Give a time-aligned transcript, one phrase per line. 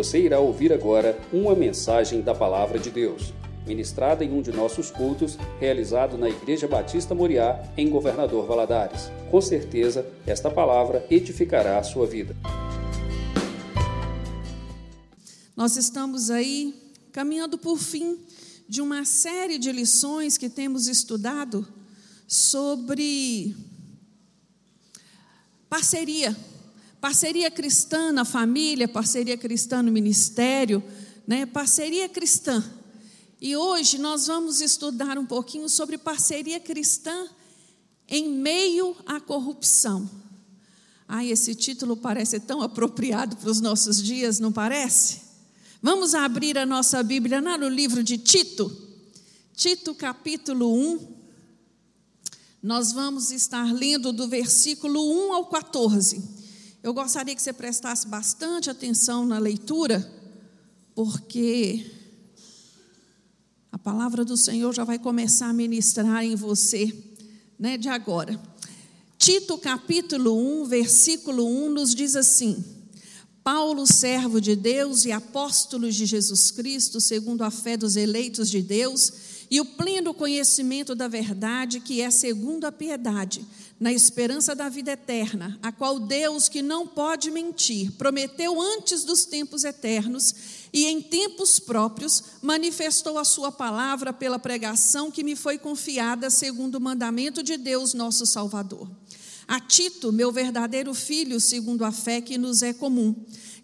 [0.00, 3.34] Você irá ouvir agora uma mensagem da Palavra de Deus,
[3.66, 9.10] ministrada em um de nossos cultos, realizado na Igreja Batista Moriá, em Governador Valadares.
[9.30, 12.34] Com certeza, esta palavra edificará a sua vida.
[15.54, 16.74] Nós estamos aí
[17.12, 18.20] caminhando por fim
[18.66, 21.68] de uma série de lições que temos estudado
[22.26, 23.54] sobre
[25.68, 26.34] parceria.
[27.00, 30.82] Parceria cristã na família, parceria cristã no ministério,
[31.26, 31.46] né?
[31.46, 32.62] parceria cristã.
[33.40, 37.26] E hoje nós vamos estudar um pouquinho sobre parceria cristã
[38.06, 40.10] em meio à corrupção.
[41.08, 45.22] Ai, esse título parece tão apropriado para os nossos dias, não parece?
[45.82, 48.70] Vamos abrir a nossa Bíblia no livro de Tito,
[49.54, 51.20] Tito capítulo 1.
[52.62, 56.39] Nós vamos estar lendo do versículo 1 ao 14.
[56.82, 60.10] Eu gostaria que você prestasse bastante atenção na leitura,
[60.94, 61.90] porque
[63.70, 66.90] a palavra do Senhor já vai começar a ministrar em você,
[67.58, 68.40] né, de agora.
[69.18, 72.64] Tito capítulo 1, versículo 1 nos diz assim:
[73.44, 78.62] Paulo, servo de Deus e apóstolo de Jesus Cristo, segundo a fé dos eleitos de
[78.62, 79.12] Deus,
[79.50, 83.44] e o pleno conhecimento da verdade, que é segundo a piedade,
[83.80, 89.24] na esperança da vida eterna, a qual Deus, que não pode mentir, prometeu antes dos
[89.24, 90.34] tempos eternos
[90.70, 96.74] e em tempos próprios manifestou a sua palavra pela pregação que me foi confiada, segundo
[96.74, 98.86] o mandamento de Deus, nosso Salvador
[99.50, 103.12] a Tito, meu verdadeiro filho, segundo a fé que nos é comum.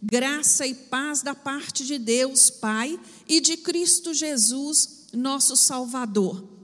[0.03, 6.56] Graça e paz da parte de Deus, Pai, e de Cristo Jesus, nosso Salvador.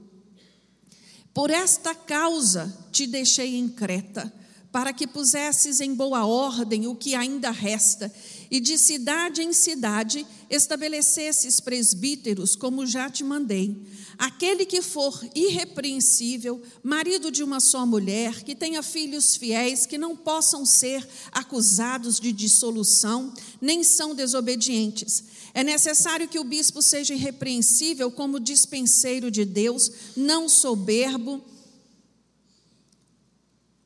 [1.33, 4.31] Por esta causa te deixei em Creta,
[4.71, 8.11] para que pusesses em boa ordem o que ainda resta,
[8.53, 13.83] e de cidade em cidade estabelecesses presbíteros, como já te mandei
[14.17, 20.15] Aquele que for irrepreensível, marido de uma só mulher, que tenha filhos fiéis, que não
[20.15, 25.23] possam ser acusados de dissolução, nem são desobedientes.
[25.53, 31.43] É necessário que o bispo seja irrepreensível como dispenseiro de Deus, não soberbo,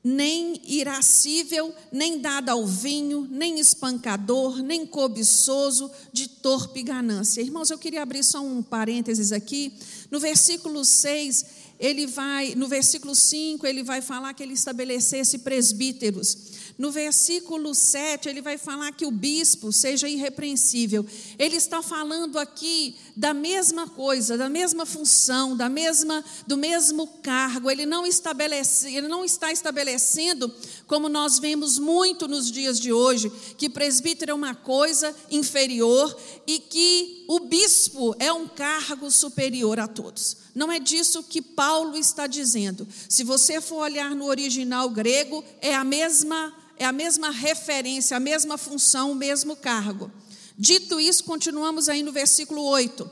[0.07, 7.41] nem irascível, nem dado ao vinho, nem espancador, nem cobiçoso, de torpe ganância.
[7.41, 9.73] Irmãos, eu queria abrir só um parênteses aqui.
[10.09, 11.45] No versículo 6,
[11.77, 16.37] ele vai, no versículo 5, ele vai falar que ele estabelecesse presbíteros.
[16.77, 21.03] No versículo 7, ele vai falar que o bispo seja irrepreensível.
[21.39, 27.71] Ele está falando aqui da mesma coisa, da mesma função, da mesma do mesmo cargo.
[27.71, 30.53] Ele não estabelece, ele não está estabelecendo
[30.87, 36.17] como nós vemos muito nos dias de hoje, que presbítero é uma coisa inferior
[36.47, 40.37] e que o bispo é um cargo superior a todos.
[40.55, 42.87] Não é disso que Paulo está dizendo.
[43.09, 48.19] Se você for olhar no original grego, é a mesma é a mesma referência, a
[48.19, 50.11] mesma função, o mesmo cargo.
[50.55, 53.09] Dito isso, continuamos aí no versículo 8.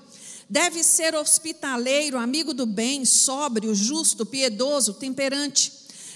[0.47, 5.73] Deve ser hospitaleiro, amigo do bem, sóbrio, justo, piedoso, temperante.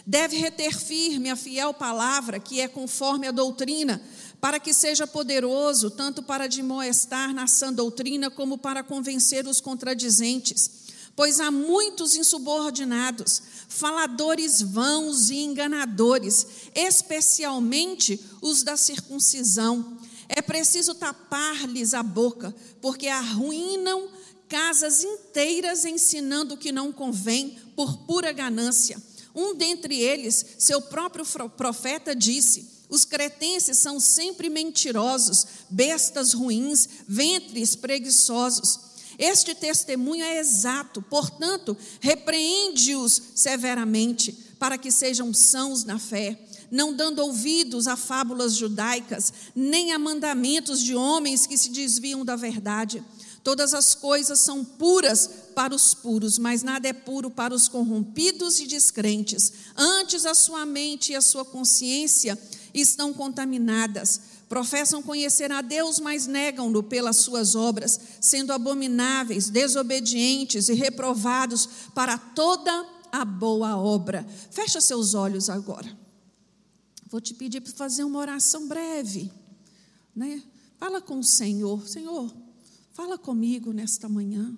[0.09, 4.02] Deve reter firme a fiel palavra, que é conforme a doutrina,
[4.42, 10.90] para que seja poderoso tanto para admoestar na sã doutrina como para convencer os contradizentes
[11.16, 19.98] pois há muitos insubordinados, faladores vãos e enganadores, especialmente os da circuncisão.
[20.30, 24.08] É preciso tapar-lhes a boca, porque arruinam
[24.48, 29.09] casas inteiras ensinando o que não convém por pura ganância.
[29.39, 37.73] Um dentre eles, seu próprio profeta, disse: os cretenses são sempre mentirosos, bestas ruins, ventres
[37.73, 38.79] preguiçosos.
[39.17, 46.38] Este testemunho é exato, portanto, repreende-os severamente, para que sejam sãos na fé,
[46.69, 52.35] não dando ouvidos a fábulas judaicas, nem a mandamentos de homens que se desviam da
[52.35, 53.01] verdade.
[53.44, 58.61] Todas as coisas são puras para os puros, mas nada é puro para os corrompidos
[58.61, 59.51] e descrentes.
[59.75, 62.39] Antes a sua mente e a sua consciência
[62.73, 70.73] estão contaminadas professam conhecer a Deus, mas negam-no pelas suas obras, sendo abomináveis, desobedientes e
[70.73, 74.25] reprovados para toda a boa obra.
[74.50, 75.95] Fecha seus olhos agora.
[77.11, 79.31] Vou te pedir para fazer uma oração breve,
[80.15, 80.41] né?
[80.79, 82.33] Fala com o Senhor, Senhor,
[82.94, 84.57] fala comigo nesta manhã.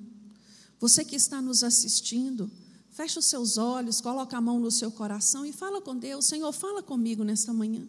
[0.81, 2.49] Você que está nos assistindo,
[2.89, 6.51] fecha os seus olhos, coloca a mão no seu coração e fala com Deus, Senhor,
[6.51, 7.87] fala comigo nesta manhã.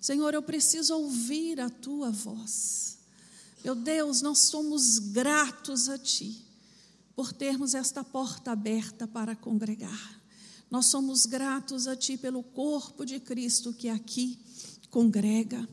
[0.00, 2.98] Senhor, eu preciso ouvir a tua voz.
[3.64, 6.44] Meu Deus, nós somos gratos a Ti
[7.16, 10.22] por termos esta porta aberta para congregar.
[10.70, 14.38] Nós somos gratos a Ti pelo corpo de Cristo que aqui
[14.90, 15.68] congrega.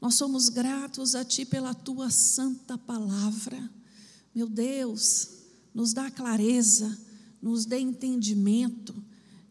[0.00, 3.68] Nós somos gratos a Ti pela Tua santa palavra.
[4.32, 5.39] Meu Deus,
[5.74, 6.98] nos dá clareza,
[7.40, 8.94] nos dê entendimento,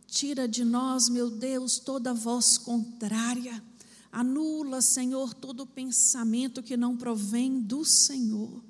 [0.08, 3.64] tira de nós, meu Deus, toda voz contrária,
[4.12, 8.64] anula, Senhor, todo pensamento que não provém do Senhor.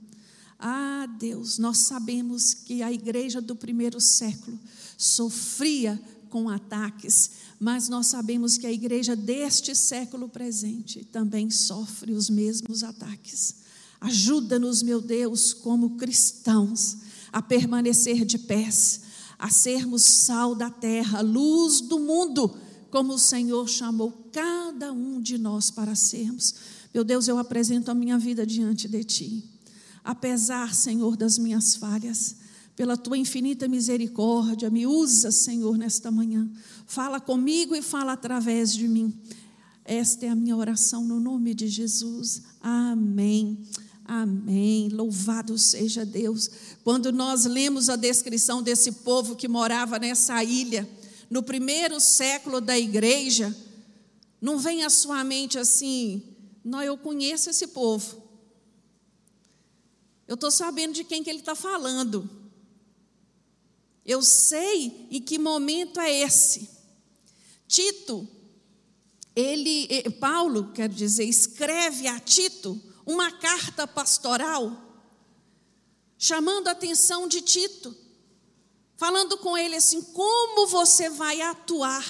[0.57, 4.60] Ah, Deus, nós sabemos que a igreja do primeiro século
[4.98, 12.30] sofria com ataques, mas nós sabemos que a igreja deste século presente também sofre os
[12.30, 13.56] mesmos ataques.
[14.01, 16.98] Ajuda-nos, meu Deus, como cristãos,
[17.31, 19.02] a permanecer de pés,
[19.38, 22.56] a sermos sal da terra, luz do mundo,
[22.92, 26.56] como o Senhor chamou cada um de nós para sermos.
[26.94, 29.60] Meu Deus, eu apresento a minha vida diante de Ti
[30.04, 32.38] apesar, Senhor, das minhas falhas,
[32.76, 36.50] pela tua infinita misericórdia, me usa, Senhor, nesta manhã.
[36.88, 39.14] Fala comigo e fala através de mim.
[39.84, 42.42] Esta é a minha oração no nome de Jesus.
[42.62, 43.60] Amém.
[44.12, 44.90] Amém.
[44.90, 46.50] Louvado seja Deus.
[46.84, 50.90] Quando nós lemos a descrição desse povo que morava nessa ilha,
[51.30, 53.56] no primeiro século da igreja,
[54.42, 56.24] não vem à sua mente assim,
[56.66, 58.24] não, eu conheço esse povo.
[60.28, 62.28] Eu estou sabendo de quem que ele está falando.
[64.04, 66.68] Eu sei em que momento é esse.
[67.68, 68.28] Tito,
[69.36, 74.72] ele, eh, Paulo, quer dizer, escreve a Tito uma carta pastoral,
[76.16, 77.98] chamando a atenção de Tito,
[78.96, 82.06] falando com ele assim: como você vai atuar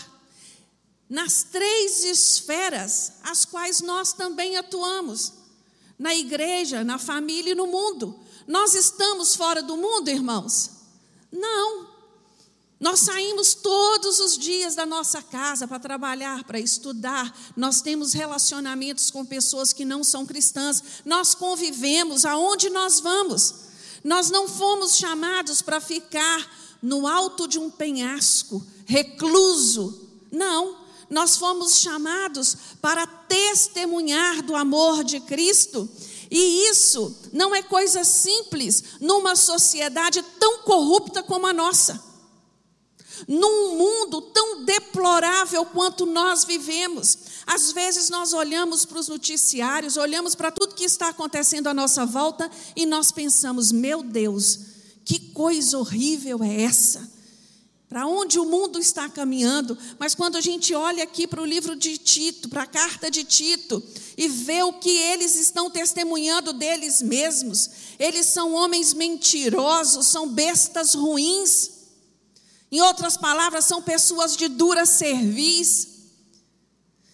[1.10, 5.36] nas três esferas as quais nós também atuamos
[5.98, 8.20] na igreja, na família e no mundo.
[8.46, 10.72] Nós estamos fora do mundo, irmãos?
[11.32, 11.89] Não.
[12.80, 17.38] Nós saímos todos os dias da nossa casa para trabalhar, para estudar.
[17.56, 20.82] Nós temos relacionamentos com pessoas que não são cristãs.
[21.04, 23.56] Nós convivemos aonde nós vamos.
[24.02, 26.50] Nós não fomos chamados para ficar
[26.82, 30.08] no alto de um penhasco, recluso.
[30.32, 30.78] Não.
[31.10, 35.90] Nós fomos chamados para testemunhar do amor de Cristo.
[36.32, 42.09] E isso não é coisa simples numa sociedade tão corrupta como a nossa.
[43.28, 47.18] Num mundo tão deplorável quanto nós vivemos.
[47.46, 52.06] Às vezes nós olhamos para os noticiários, olhamos para tudo que está acontecendo à nossa
[52.06, 54.60] volta e nós pensamos: meu Deus,
[55.04, 57.20] que coisa horrível é essa?
[57.90, 61.76] para onde o mundo está caminhando, mas quando a gente olha aqui para o livro
[61.76, 63.82] de Tito, para a carta de Tito,
[64.16, 67.68] e vê o que eles estão testemunhando deles mesmos,
[67.98, 71.79] eles são homens mentirosos, são bestas ruins,
[72.72, 75.88] em outras palavras, são pessoas de dura cerviz,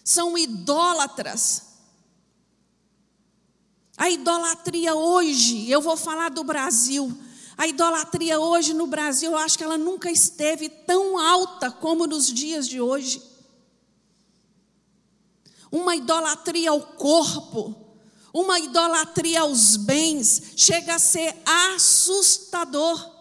[0.03, 1.63] são idólatras.
[3.97, 7.17] A idolatria hoje, eu vou falar do Brasil,
[7.57, 12.27] a idolatria hoje no Brasil, eu acho que ela nunca esteve tão alta como nos
[12.27, 13.23] dias de hoje.
[15.71, 17.73] Uma idolatria ao corpo,
[18.33, 23.14] uma idolatria aos bens, chega a ser assustador.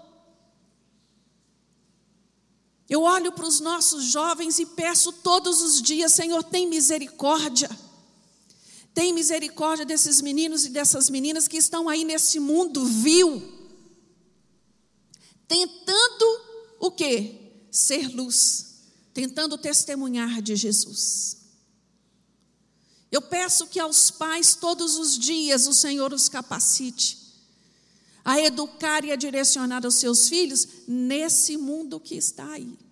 [2.95, 7.69] Eu olho para os nossos jovens e peço todos os dias, Senhor, tem misericórdia.
[8.95, 13.53] Tem misericórdia desses meninos e dessas meninas que estão aí nesse mundo vil
[15.49, 16.41] tentando
[16.79, 17.67] o quê?
[17.69, 18.77] Ser luz,
[19.13, 21.39] tentando testemunhar de Jesus.
[23.11, 27.19] Eu peço que aos pais todos os dias o Senhor os capacite
[28.25, 32.84] a educar e a direcionar os seus filhos nesse mundo que está aí.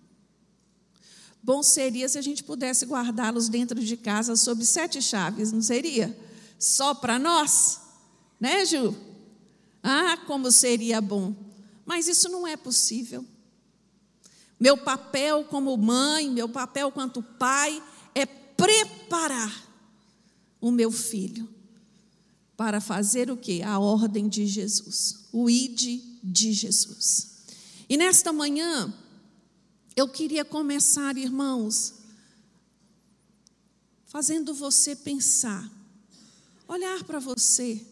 [1.43, 6.17] Bom seria se a gente pudesse guardá-los dentro de casa sob sete chaves, não seria?
[6.57, 7.81] Só para nós?
[8.39, 8.95] Né, Ju?
[9.83, 11.35] Ah, como seria bom.
[11.85, 13.25] Mas isso não é possível.
[14.57, 17.83] Meu papel como mãe, meu papel quanto pai
[18.15, 19.67] é preparar
[20.61, 21.49] o meu filho
[22.55, 23.61] para fazer o que?
[23.61, 27.33] A ordem de Jesus, o ide de Jesus.
[27.89, 28.93] E nesta manhã,
[29.95, 31.93] eu queria começar, irmãos,
[34.05, 35.69] fazendo você pensar,
[36.67, 37.85] olhar para você,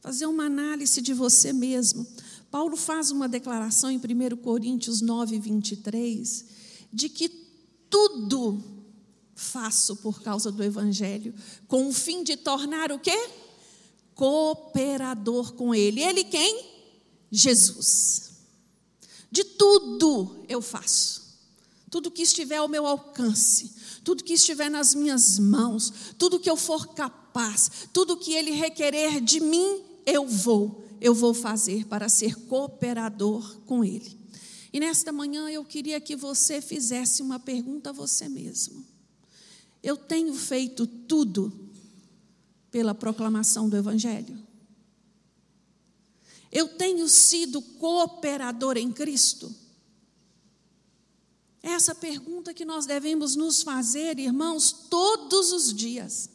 [0.00, 2.06] fazer uma análise de você mesmo.
[2.50, 6.44] Paulo faz uma declaração em 1 Coríntios 9, 23,
[6.92, 7.28] de que
[7.90, 8.62] tudo
[9.34, 11.34] faço por causa do Evangelho,
[11.66, 13.16] com o fim de tornar o quê?
[14.18, 16.02] cooperador com Ele.
[16.02, 16.66] Ele quem?
[17.30, 18.32] Jesus.
[19.30, 21.27] De tudo eu faço.
[21.90, 23.72] Tudo que estiver ao meu alcance,
[24.04, 29.20] tudo que estiver nas minhas mãos, tudo que eu for capaz, tudo que Ele requerer
[29.20, 34.18] de mim, eu vou, eu vou fazer para ser cooperador com Ele.
[34.72, 38.84] E nesta manhã eu queria que você fizesse uma pergunta a você mesmo.
[39.82, 41.52] Eu tenho feito tudo
[42.70, 44.38] pela proclamação do Evangelho?
[46.50, 49.54] Eu tenho sido cooperador em Cristo?
[51.68, 56.30] Essa pergunta que nós devemos nos fazer, irmãos, todos os dias.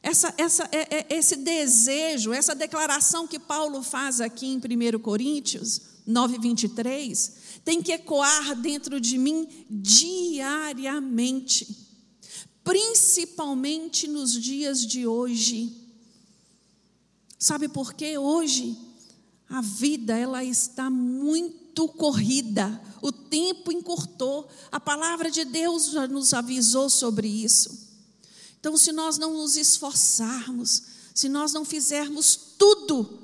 [0.00, 4.60] Essa, essa, é, é, esse desejo, essa declaração que Paulo faz aqui em 1
[5.00, 7.32] Coríntios 9, 23,
[7.64, 11.76] tem que ecoar dentro de mim diariamente,
[12.62, 15.76] principalmente nos dias de hoje.
[17.36, 18.16] Sabe por quê?
[18.16, 18.78] Hoje
[19.48, 24.48] a vida ela está muito corrida, o tempo encurtou.
[24.70, 27.88] A palavra de Deus já nos avisou sobre isso.
[28.58, 30.82] Então, se nós não nos esforçarmos,
[31.14, 33.18] se nós não fizermos tudo,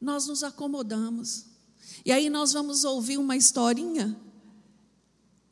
[0.00, 1.44] nós nos acomodamos.
[2.04, 4.18] E aí nós vamos ouvir uma historinha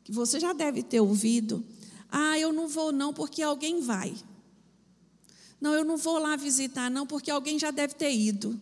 [0.04, 1.64] que você já deve ter ouvido.
[2.08, 4.14] Ah, eu não vou não porque alguém vai.
[5.60, 8.58] Não, eu não vou lá visitar não porque alguém já deve ter ido.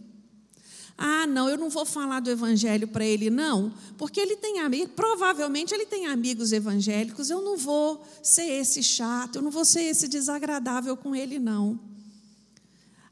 [0.97, 4.95] Ah, não, eu não vou falar do evangelho para ele, não, porque ele tem amigos,
[4.95, 9.83] provavelmente ele tem amigos evangélicos, eu não vou ser esse chato, eu não vou ser
[9.83, 11.81] esse desagradável com ele, não.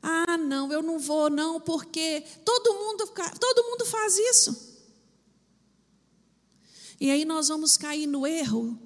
[0.01, 3.09] Ah, não, eu não vou, não, porque todo mundo,
[3.41, 4.73] todo mundo faz isso.
[7.01, 8.79] E aí nós vamos cair no erro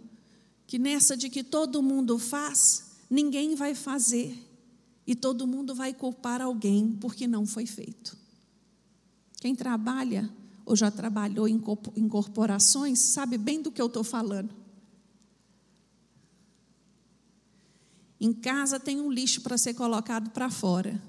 [0.67, 4.43] que nessa de que todo mundo faz, ninguém vai fazer.
[5.07, 8.17] E todo mundo vai culpar alguém porque não foi feito.
[9.41, 10.31] Quem trabalha
[10.65, 14.55] ou já trabalhou em corporações sabe bem do que eu estou falando.
[18.21, 21.01] Em casa tem um lixo para ser colocado para fora.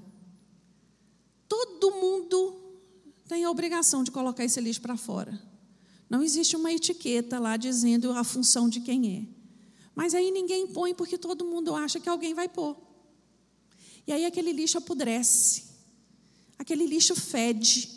[1.47, 2.61] Todo mundo
[3.27, 5.41] tem a obrigação de colocar esse lixo para fora.
[6.09, 9.37] Não existe uma etiqueta lá dizendo a função de quem é.
[9.95, 12.77] Mas aí ninguém põe porque todo mundo acha que alguém vai pôr.
[14.05, 15.65] E aí aquele lixo apodrece.
[16.57, 17.89] Aquele lixo fede.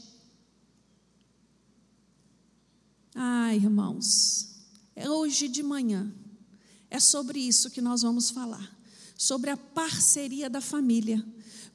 [3.14, 4.48] Ah, irmãos,
[4.94, 6.12] é hoje de manhã.
[6.90, 8.76] É sobre isso que nós vamos falar.
[9.16, 11.24] Sobre a parceria da família.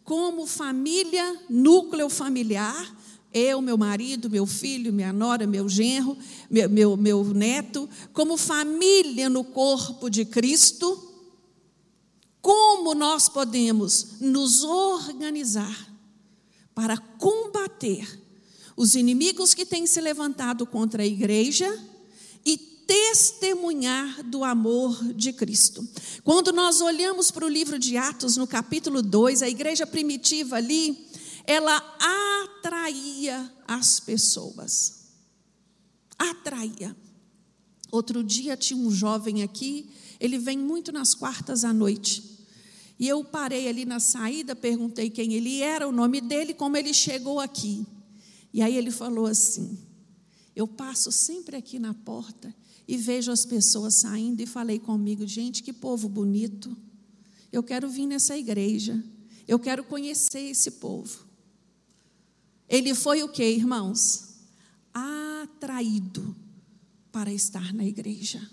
[0.03, 2.95] Como família, núcleo familiar,
[3.33, 6.17] eu, meu marido, meu filho, minha nora, meu genro,
[6.49, 11.11] meu, meu, meu neto, como família no corpo de Cristo,
[12.41, 15.93] como nós podemos nos organizar
[16.73, 18.24] para combater
[18.75, 21.67] os inimigos que têm se levantado contra a igreja
[22.45, 25.87] e testemunhar do amor de Cristo.
[26.23, 31.07] Quando nós olhamos para o livro de Atos, no capítulo 2, a igreja primitiva ali,
[31.45, 31.77] ela
[32.57, 35.05] atraía as pessoas.
[36.17, 36.95] Atraía.
[37.91, 39.89] Outro dia tinha um jovem aqui,
[40.19, 42.35] ele vem muito nas quartas à noite.
[42.99, 46.93] E eu parei ali na saída, perguntei quem ele era, o nome dele, como ele
[46.93, 47.85] chegou aqui.
[48.55, 49.77] E aí ele falou assim:
[50.55, 52.55] Eu passo sempre aqui na porta
[52.87, 56.75] e vejo as pessoas saindo e falei comigo, gente, que povo bonito.
[57.51, 59.03] Eu quero vir nessa igreja.
[59.45, 61.25] Eu quero conhecer esse povo.
[62.69, 64.37] Ele foi o que, irmãos?
[64.93, 66.33] Atraído
[67.11, 68.49] para estar na igreja.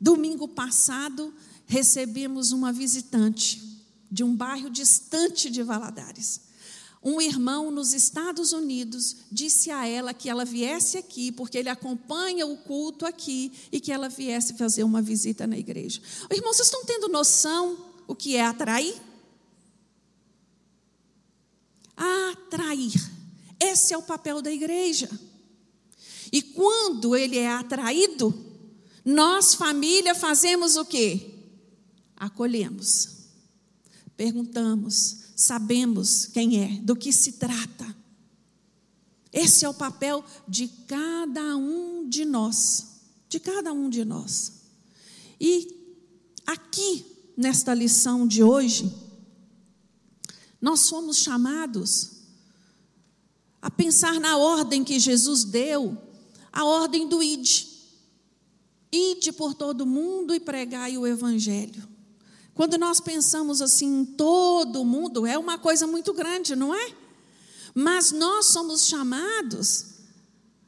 [0.00, 1.32] Domingo passado,
[1.64, 3.62] recebemos uma visitante
[4.10, 6.40] de um bairro distante de Valadares.
[7.04, 12.46] Um irmão nos Estados Unidos disse a ela que ela viesse aqui, porque ele acompanha
[12.46, 16.00] o culto aqui, e que ela viesse fazer uma visita na igreja.
[16.32, 18.94] Irmãos, vocês estão tendo noção o que é atrair?
[21.96, 22.92] atrair.
[23.60, 25.08] Esse é o papel da igreja.
[26.32, 28.34] E quando ele é atraído,
[29.04, 31.34] nós, família, fazemos o quê?
[32.16, 33.13] Acolhemos.
[34.16, 37.94] Perguntamos, sabemos quem é, do que se trata.
[39.32, 44.52] Esse é o papel de cada um de nós, de cada um de nós.
[45.40, 45.96] E
[46.46, 47.04] aqui,
[47.36, 48.94] nesta lição de hoje,
[50.60, 52.12] nós somos chamados
[53.60, 55.98] a pensar na ordem que Jesus deu,
[56.52, 57.66] a ordem do ide.
[58.92, 61.93] Ide por todo mundo e pregai o evangelho.
[62.54, 66.94] Quando nós pensamos assim em todo mundo, é uma coisa muito grande, não é?
[67.74, 69.86] Mas nós somos chamados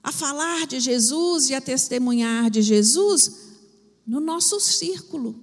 [0.02, 3.46] a falar de Jesus e a testemunhar de Jesus
[4.06, 5.40] no nosso círculo,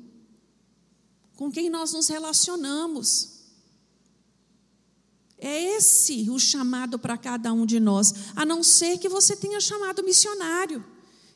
[1.36, 3.30] com quem nós nos relacionamos.
[5.38, 9.60] É esse o chamado para cada um de nós, a não ser que você tenha
[9.60, 10.84] chamado missionário.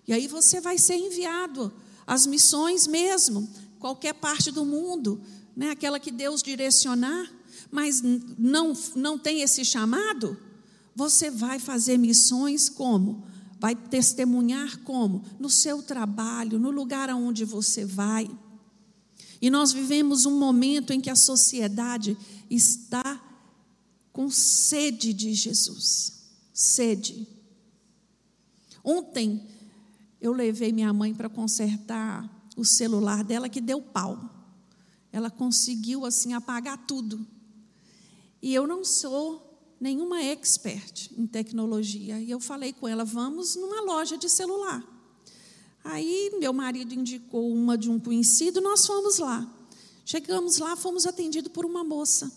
[0.07, 1.73] E aí você vai ser enviado
[2.05, 3.49] às missões mesmo,
[3.79, 5.21] qualquer parte do mundo,
[5.55, 5.71] né?
[5.71, 7.31] aquela que Deus direcionar,
[7.71, 10.37] mas não, não tem esse chamado,
[10.95, 13.23] você vai fazer missões como?
[13.59, 15.23] Vai testemunhar como?
[15.39, 18.29] No seu trabalho, no lugar aonde você vai.
[19.41, 22.17] E nós vivemos um momento em que a sociedade
[22.49, 23.23] está
[24.11, 26.13] com sede de Jesus.
[26.53, 27.27] Sede.
[28.83, 29.45] Ontem
[30.19, 34.19] eu levei minha mãe para consertar o celular dela que deu pau.
[35.11, 37.25] Ela conseguiu assim apagar tudo.
[38.41, 39.47] E eu não sou
[39.79, 42.19] nenhuma expert em tecnologia.
[42.19, 44.83] E eu falei com ela: vamos numa loja de celular.
[45.83, 49.49] Aí meu marido indicou uma de um conhecido, nós fomos lá.
[50.03, 52.31] Chegamos lá, fomos atendidos por uma moça.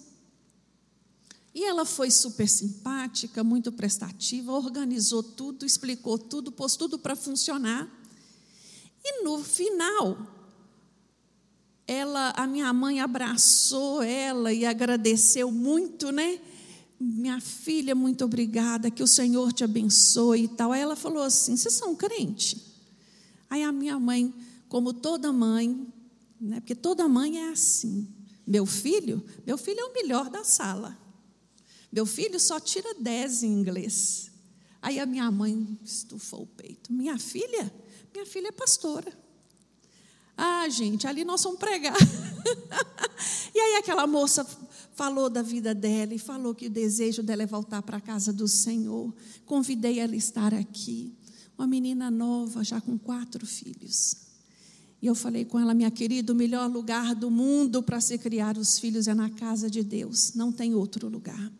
[1.52, 7.90] E ela foi super simpática, muito prestativa, organizou tudo, explicou tudo, pôs tudo para funcionar.
[9.04, 10.18] E no final,
[11.86, 16.40] ela, a minha mãe abraçou ela e agradeceu muito, né?
[17.00, 20.70] Minha filha, muito obrigada, que o Senhor te abençoe e tal.
[20.70, 22.62] Aí ela falou assim: vocês são crente?
[23.48, 24.32] Aí a minha mãe,
[24.68, 25.86] como toda mãe,
[26.40, 26.60] né?
[26.60, 28.06] Porque toda mãe é assim.
[28.46, 30.96] Meu filho, meu filho é o melhor da sala.
[31.90, 34.30] Meu filho só tira 10 em inglês.
[34.80, 36.92] Aí a minha mãe estufou o peito.
[36.92, 37.72] Minha filha,
[38.20, 39.10] minha filha é pastora.
[40.36, 41.96] Ah, gente, ali nós vamos pregar.
[43.54, 44.46] e aí aquela moça
[44.94, 48.32] falou da vida dela e falou que o desejo dela é voltar para a casa
[48.32, 49.14] do Senhor.
[49.46, 51.14] Convidei ela a estar aqui.
[51.56, 54.16] Uma menina nova, já com quatro filhos.
[55.00, 58.58] E eu falei com ela, minha querida, o melhor lugar do mundo para se criar
[58.58, 60.34] os filhos é na casa de Deus.
[60.34, 61.50] Não tem outro lugar.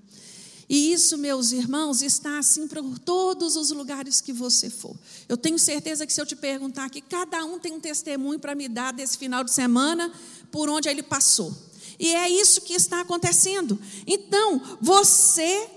[0.70, 4.96] E isso, meus irmãos, está assim para todos os lugares que você for.
[5.28, 8.54] Eu tenho certeza que se eu te perguntar aqui, cada um tem um testemunho para
[8.54, 10.12] me dar desse final de semana,
[10.52, 11.52] por onde ele passou.
[11.98, 13.76] E é isso que está acontecendo.
[14.06, 15.68] Então, você,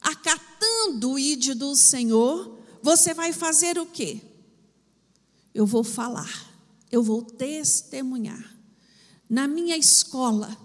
[0.00, 4.22] acatando o ide do Senhor, você vai fazer o quê?
[5.54, 6.50] Eu vou falar,
[6.90, 8.56] eu vou testemunhar.
[9.28, 10.56] Na minha escola,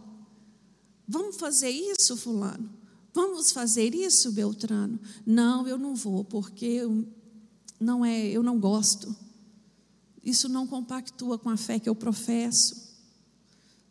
[1.05, 2.78] vamos fazer isso, Fulano?
[3.19, 4.97] Vamos fazer isso, Beltrano?
[5.25, 7.05] Não, eu não vou, porque eu
[7.77, 9.13] não é, eu não gosto.
[10.23, 12.97] Isso não compactua com a fé que eu professo.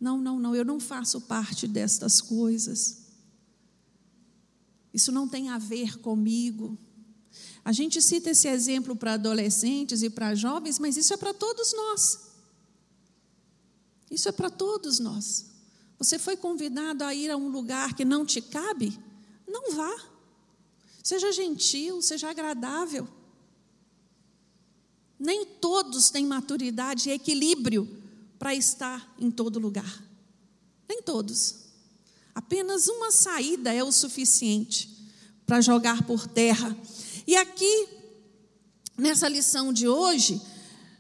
[0.01, 3.03] Não, não, não, eu não faço parte destas coisas.
[4.95, 6.79] Isso não tem a ver comigo.
[7.63, 11.75] A gente cita esse exemplo para adolescentes e para jovens, mas isso é para todos
[11.75, 12.19] nós.
[14.11, 15.51] Isso é para todos nós.
[15.99, 19.07] Você foi convidado a ir a um lugar que não te cabe?
[19.49, 19.97] Não vá.
[21.03, 23.09] Seja gentil, seja agradável.
[25.19, 27.89] Nem todos têm maturidade e equilíbrio
[28.39, 30.05] para estar em todo lugar.
[30.89, 31.67] Nem todos.
[32.35, 34.89] Apenas uma saída é o suficiente
[35.45, 36.77] para jogar por terra.
[37.27, 37.89] E aqui,
[38.97, 40.41] nessa lição de hoje,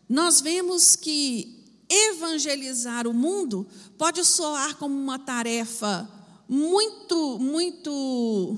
[0.08, 6.17] nós vemos que evangelizar o mundo pode soar como uma tarefa
[6.48, 8.56] muito, muito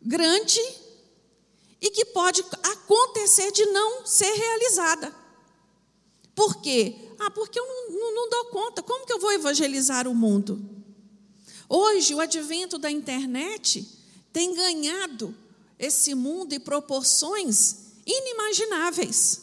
[0.00, 0.60] grande
[1.80, 5.14] e que pode acontecer de não ser realizada.
[6.34, 6.96] Por quê?
[7.18, 8.82] Ah, porque eu não, não, não, dou conta.
[8.82, 10.60] Como que eu vou evangelizar o mundo?
[11.68, 13.86] Hoje, o advento da internet
[14.32, 15.34] tem ganhado
[15.78, 17.76] esse mundo em proporções
[18.06, 19.42] inimagináveis.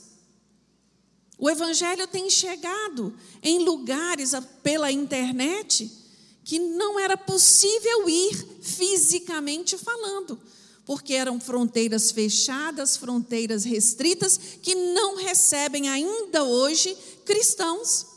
[1.38, 4.32] O evangelho tem chegado em lugares
[4.62, 6.03] pela internet
[6.44, 10.40] que não era possível ir fisicamente falando,
[10.86, 18.08] porque eram fronteiras fechadas, fronteiras restritas, que não recebem ainda hoje cristãos.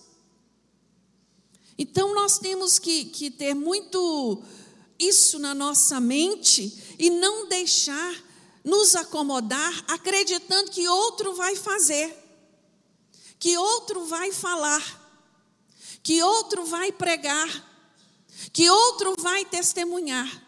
[1.78, 4.42] Então nós temos que, que ter muito
[4.98, 8.24] isso na nossa mente e não deixar
[8.64, 12.12] nos acomodar acreditando que outro vai fazer,
[13.38, 14.82] que outro vai falar,
[16.02, 17.75] que outro vai pregar
[18.52, 20.44] que outro vai testemunhar.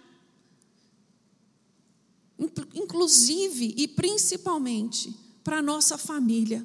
[2.74, 6.64] Inclusive e principalmente para a nossa família.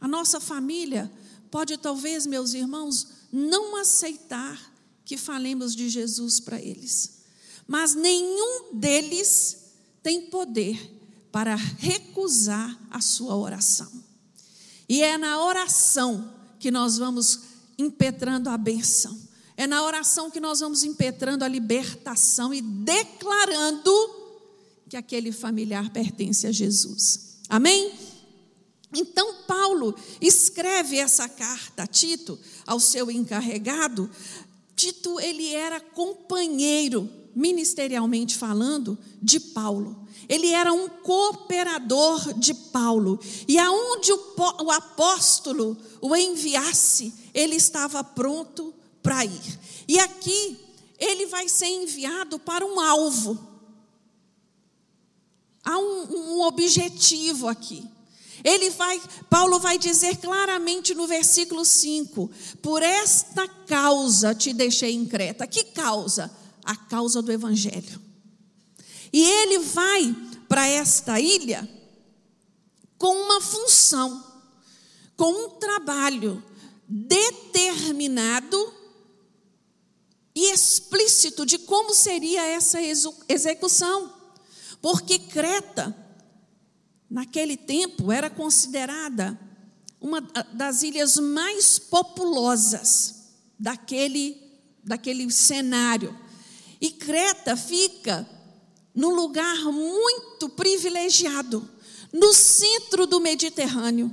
[0.00, 1.10] A nossa família
[1.50, 4.72] pode talvez, meus irmãos, não aceitar
[5.04, 7.22] que falemos de Jesus para eles.
[7.66, 10.94] Mas nenhum deles tem poder
[11.32, 13.90] para recusar a sua oração.
[14.88, 17.40] E é na oração que nós vamos
[17.78, 19.25] impetrando a benção.
[19.56, 23.90] É na oração que nós vamos impetrando a libertação e declarando
[24.88, 27.38] que aquele familiar pertence a Jesus.
[27.48, 27.92] Amém?
[28.94, 34.10] Então, Paulo escreve essa carta a Tito, ao seu encarregado.
[34.74, 40.06] Tito, ele era companheiro, ministerialmente falando, de Paulo.
[40.28, 43.18] Ele era um cooperador de Paulo.
[43.48, 48.72] E aonde o apóstolo o enviasse, ele estava pronto
[49.06, 49.58] para ir.
[49.86, 50.58] E aqui,
[50.98, 53.38] ele vai ser enviado para um alvo.
[55.64, 57.88] Há um, um objetivo aqui.
[58.42, 62.28] Ele vai, Paulo vai dizer claramente no versículo 5:
[62.60, 65.46] Por esta causa te deixei em Creta.
[65.46, 66.28] Que causa?
[66.64, 68.02] A causa do evangelho.
[69.12, 70.16] E ele vai
[70.48, 71.68] para esta ilha
[72.98, 74.24] com uma função,
[75.16, 76.42] com um trabalho
[76.88, 78.74] determinado
[80.36, 82.78] e explícito de como seria essa
[83.28, 84.12] execução.
[84.80, 86.06] Porque Creta
[87.10, 89.38] naquele tempo, era considerada
[90.00, 90.20] uma
[90.52, 94.36] das ilhas mais populosas daquele,
[94.84, 96.16] daquele cenário.
[96.80, 98.28] E Creta fica
[98.94, 101.68] num lugar muito privilegiado,
[102.12, 104.10] no centro do Mediterrâneo.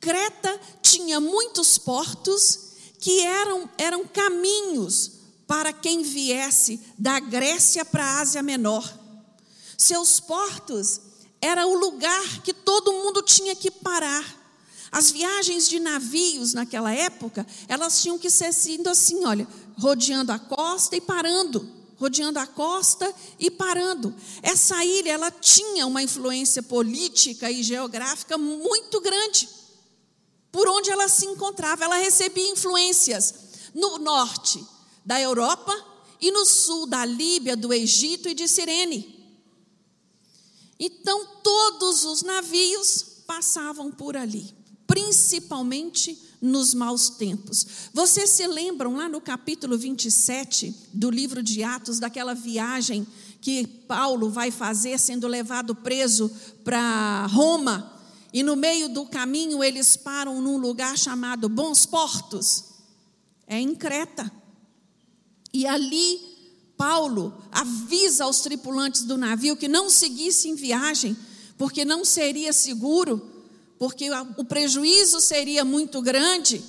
[0.00, 2.68] Creta tinha muitos portos
[3.00, 4.57] que eram, eram caminhos
[5.46, 8.86] para quem viesse da Grécia para a Ásia Menor.
[9.78, 11.00] Seus portos
[11.40, 14.36] era o lugar que todo mundo tinha que parar.
[14.90, 19.46] As viagens de navios naquela época, elas tinham que ser sendo assim, olha,
[19.78, 24.14] rodeando a costa e parando, rodeando a costa e parando.
[24.42, 29.48] Essa ilha, ela tinha uma influência política e geográfica muito grande.
[30.50, 33.47] Por onde ela se encontrava, ela recebia influências
[33.78, 34.64] no norte
[35.04, 35.72] da Europa
[36.20, 39.16] e no sul da Líbia, do Egito e de Cirene.
[40.78, 44.54] Então, todos os navios passavam por ali,
[44.86, 47.66] principalmente nos maus tempos.
[47.92, 53.06] Vocês se lembram lá no capítulo 27 do livro de Atos, daquela viagem
[53.40, 56.30] que Paulo vai fazer, sendo levado preso
[56.64, 57.94] para Roma,
[58.32, 62.67] e no meio do caminho eles param num lugar chamado Bons Portos,
[63.48, 64.30] é em Creta.
[65.52, 66.20] E ali
[66.76, 71.16] Paulo avisa aos tripulantes do navio que não seguissem viagem,
[71.56, 73.20] porque não seria seguro,
[73.78, 76.62] porque o prejuízo seria muito grande.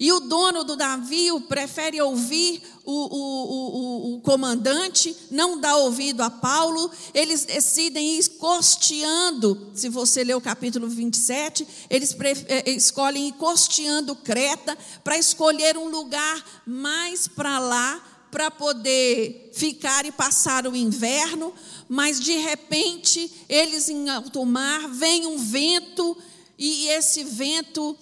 [0.00, 6.22] E o dono do navio prefere ouvir o, o, o, o, comandante, não dá ouvido
[6.22, 6.90] a Paulo.
[7.12, 9.70] Eles decidem ir costeando.
[9.74, 12.16] Se você ler o capítulo 27, eles
[12.48, 20.06] eh, escolhem ir costeando Creta para escolher um lugar mais para lá para poder ficar
[20.06, 21.52] e passar o inverno,
[21.88, 26.16] mas de repente eles em alto mar, vem um vento
[26.56, 27.98] e esse vento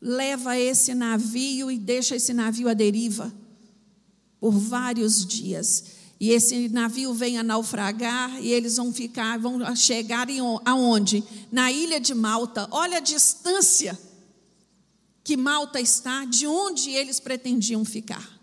[0.00, 3.32] leva esse navio e deixa esse navio à deriva
[4.40, 5.84] por vários dias.
[6.18, 11.24] E esse navio vem a naufragar e eles vão ficar, vão chegar em, aonde?
[11.50, 12.68] Na ilha de Malta.
[12.70, 13.98] Olha a distância
[15.24, 18.38] que Malta está de onde eles pretendiam ficar.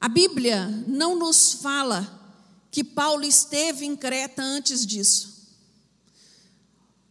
[0.00, 2.20] A Bíblia não nos fala
[2.70, 5.33] que Paulo esteve em Creta antes disso.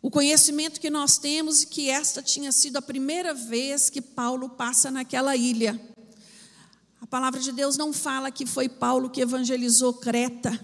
[0.03, 4.49] O conhecimento que nós temos é que esta tinha sido a primeira vez que Paulo
[4.49, 5.79] passa naquela ilha.
[6.99, 10.59] A palavra de Deus não fala que foi Paulo que evangelizou Creta,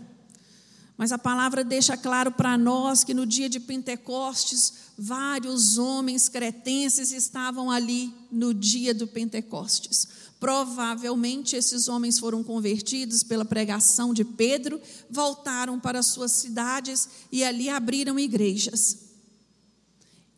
[0.98, 7.14] mas a palavra deixa claro para nós que no dia de Pentecostes, vários homens cretenses
[7.14, 10.06] estavam ali no dia do Pentecostes.
[10.38, 17.70] Provavelmente esses homens foram convertidos pela pregação de Pedro, voltaram para suas cidades e ali
[17.70, 19.09] abriram igrejas.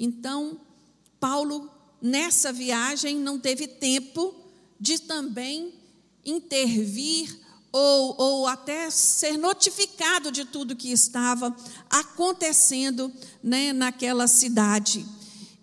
[0.04, 0.60] Então,
[1.20, 1.70] Paulo,
[2.02, 4.34] nessa viagem, não teve tempo
[4.80, 5.76] de também
[6.26, 7.40] intervir
[7.72, 11.56] ou, ou até ser notificado de tudo que estava
[11.88, 15.06] acontecendo né, naquela cidade.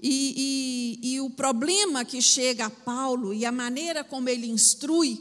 [0.01, 5.21] E, e, e, o problema que chega a Paulo e a maneira como ele instrui,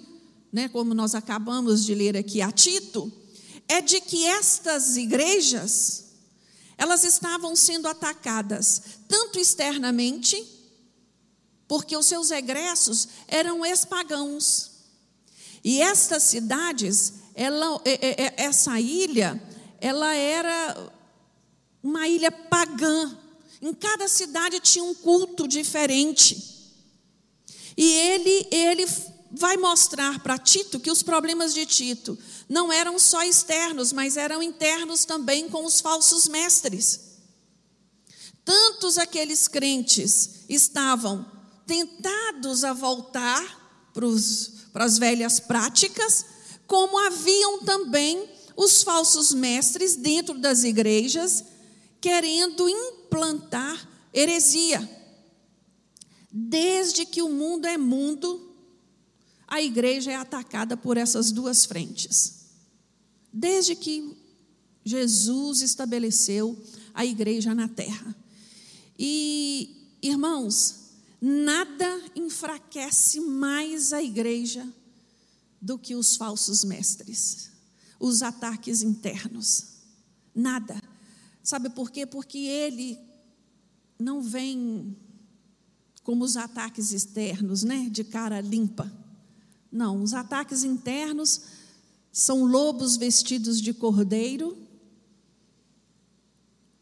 [0.53, 3.11] né, como nós acabamos de ler aqui a Tito,
[3.67, 6.05] é de que estas igrejas,
[6.77, 10.45] elas estavam sendo atacadas tanto externamente,
[11.67, 14.71] porque os seus egressos eram ex-pagãos.
[15.63, 17.81] E estas cidades, ela,
[18.37, 19.41] essa ilha,
[19.81, 20.91] ela era
[21.83, 23.17] uma ilha pagã.
[23.61, 26.55] Em cada cidade tinha um culto diferente.
[27.75, 28.87] E ele, ele
[29.31, 32.17] vai mostrar para Tito que os problemas de Tito
[32.47, 37.06] não eram só externos, mas eram internos também com os falsos mestres.
[38.47, 41.29] Tantos aqueles crentes estavam
[41.65, 43.91] tentados a voltar
[44.71, 46.25] para as velhas práticas,
[46.65, 51.43] como haviam também os falsos mestres dentro das igrejas,
[51.99, 54.89] querendo implantar heresia.
[56.31, 58.55] Desde que o mundo é mundo,
[59.45, 62.45] a igreja é atacada por essas duas frentes.
[63.33, 64.17] Desde que
[64.85, 66.57] Jesus estabeleceu
[66.93, 68.15] a igreja na terra.
[68.97, 74.67] E, irmãos, nada enfraquece mais a igreja
[75.61, 77.51] do que os falsos mestres,
[77.99, 79.65] os ataques internos.
[80.33, 80.81] Nada.
[81.43, 82.05] Sabe por quê?
[82.05, 82.97] Porque ele
[83.99, 84.95] não vem
[86.03, 88.91] como os ataques externos, né, de cara limpa.
[89.71, 91.41] Não, os ataques internos
[92.11, 94.57] são lobos vestidos de cordeiro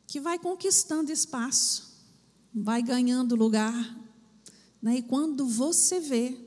[0.06, 1.95] que vai conquistando espaço,
[2.56, 4.00] vai ganhando lugar,
[4.82, 4.98] né?
[4.98, 6.38] E quando você vê,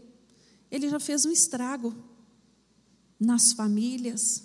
[0.71, 1.95] ele já fez um estrago
[3.21, 4.45] nas famílias,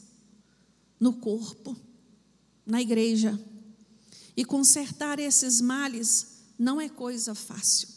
[1.00, 1.78] no corpo,
[2.66, 3.40] na igreja.
[4.36, 7.88] E consertar esses males não é coisa fácil.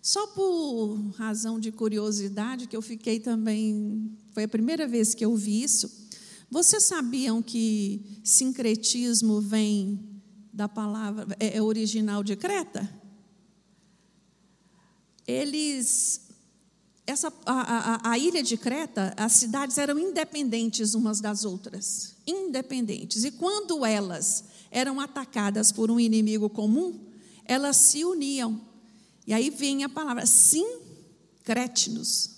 [0.00, 4.16] Só por razão de curiosidade, que eu fiquei também.
[4.32, 6.08] Foi a primeira vez que eu vi isso.
[6.50, 10.20] Vocês sabiam que sincretismo vem
[10.52, 11.26] da palavra.
[11.38, 13.01] é, é original de Creta?
[15.26, 16.20] Eles.
[17.04, 22.14] Essa, a, a, a ilha de Creta, as cidades eram independentes umas das outras.
[22.26, 23.24] Independentes.
[23.24, 26.98] E quando elas eram atacadas por um inimigo comum,
[27.44, 28.72] elas se uniam
[29.26, 32.30] e aí vem a palavra sincrétinos.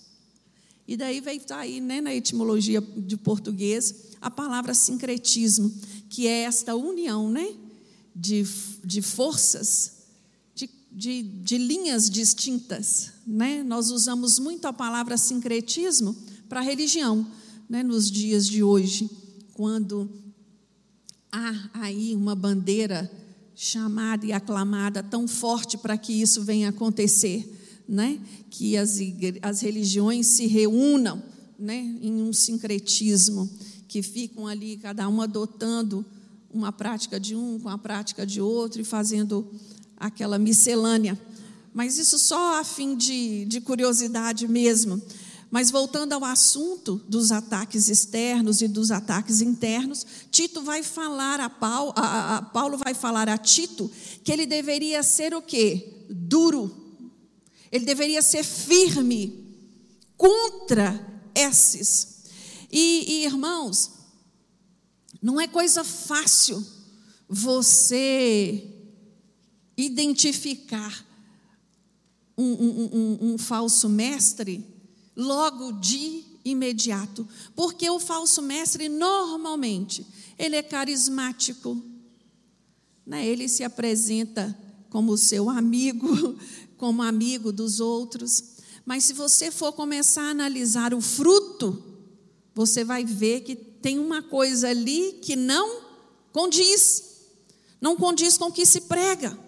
[0.87, 5.73] E daí veio tá aí, né, na etimologia de português, a palavra sincretismo,
[6.11, 7.55] que é esta união, né,
[8.15, 8.45] de,
[8.85, 10.04] de forças,
[10.95, 13.65] de, de, linhas distintas, né?
[13.65, 16.17] Nós usamos muito a palavra sincretismo
[16.49, 17.27] para religião,
[17.69, 19.11] né, nos dias de hoje,
[19.55, 20.09] quando
[21.33, 23.11] há aí uma bandeira
[23.57, 28.21] chamada e aclamada tão forte para que isso venha acontecer, né?
[28.49, 28.99] Que as,
[29.43, 31.21] as religiões se reúnam,
[31.59, 31.99] né?
[32.01, 33.51] Em um sincretismo,
[33.89, 36.07] que ficam ali cada uma adotando
[36.53, 39.51] uma prática de um com a prática de outro e fazendo
[40.07, 41.19] aquela miscelânea.
[41.73, 45.01] Mas isso só a fim de, de curiosidade mesmo.
[45.51, 51.49] Mas voltando ao assunto dos ataques externos e dos ataques internos, Tito vai falar a
[51.49, 53.91] Paulo, a, a, Paulo vai falar a Tito
[54.23, 56.05] que ele deveria ser o quê?
[56.11, 56.75] Duro.
[57.73, 59.45] Ele deveria ser firme
[60.17, 62.25] contra esses.
[62.71, 63.93] E, e irmãos,
[65.23, 66.65] não é coisa fácil
[67.29, 68.74] você
[69.77, 71.05] identificar
[72.37, 74.65] um, um, um, um falso mestre
[75.17, 80.07] logo de imediato, porque o falso mestre normalmente
[80.39, 81.81] ele é carismático,
[83.07, 83.27] né?
[83.27, 84.57] Ele se apresenta
[84.91, 86.09] como seu amigo,
[86.77, 88.55] como amigo dos outros.
[88.85, 91.83] Mas se você for começar a analisar o fruto,
[92.55, 95.83] você vai ver que tem uma coisa ali que não
[96.33, 97.03] condiz,
[97.81, 99.44] não condiz com o que se prega.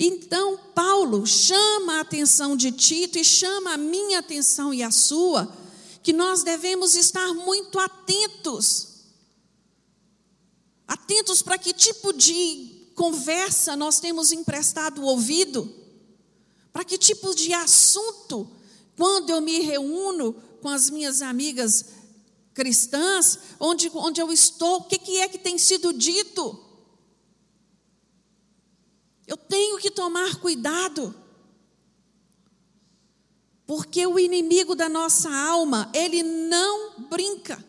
[0.00, 5.52] Então, Paulo chama a atenção de Tito e chama a minha atenção e a sua,
[6.04, 9.06] que nós devemos estar muito atentos.
[10.86, 15.68] Atentos para que tipo de conversa nós temos emprestado o ouvido,
[16.72, 18.48] para que tipo de assunto,
[18.96, 20.32] quando eu me reúno
[20.62, 21.86] com as minhas amigas
[22.54, 26.67] cristãs, onde, onde eu estou, o que, que é que tem sido dito?
[29.28, 31.14] Eu tenho que tomar cuidado.
[33.66, 37.62] Porque o inimigo da nossa alma, ele não brinca.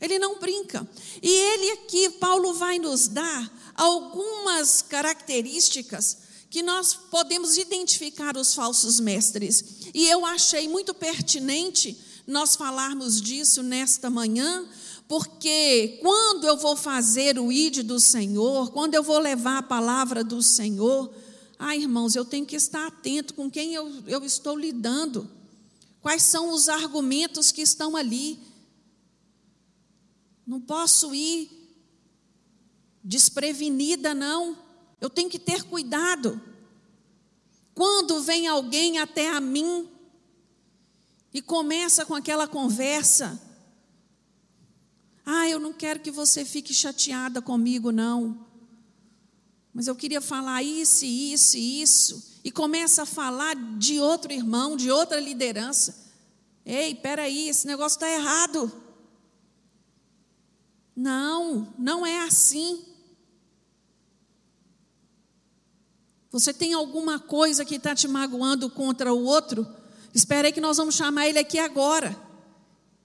[0.00, 0.86] Ele não brinca.
[1.22, 6.18] E ele aqui, Paulo vai nos dar algumas características
[6.50, 9.86] que nós podemos identificar os falsos mestres.
[9.94, 14.68] E eu achei muito pertinente nós falarmos disso nesta manhã,
[15.10, 20.22] porque quando eu vou fazer o id do Senhor, quando eu vou levar a palavra
[20.22, 21.12] do Senhor,
[21.58, 25.28] ah, irmãos, eu tenho que estar atento com quem eu, eu estou lidando,
[26.00, 28.38] quais são os argumentos que estão ali.
[30.46, 31.50] Não posso ir
[33.02, 34.56] desprevenida, não.
[35.00, 36.40] Eu tenho que ter cuidado.
[37.74, 39.88] Quando vem alguém até a mim
[41.34, 43.49] e começa com aquela conversa,
[45.32, 48.44] ah, eu não quero que você fique chateada comigo, não.
[49.72, 52.40] Mas eu queria falar isso, isso isso.
[52.42, 56.10] E começa a falar de outro irmão, de outra liderança.
[56.66, 58.72] Ei, peraí, esse negócio está errado.
[60.96, 62.84] Não, não é assim.
[66.32, 69.64] Você tem alguma coisa que está te magoando contra o outro?
[70.12, 72.20] Espera aí que nós vamos chamar ele aqui agora.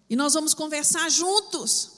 [0.10, 1.95] E nós vamos conversar juntos.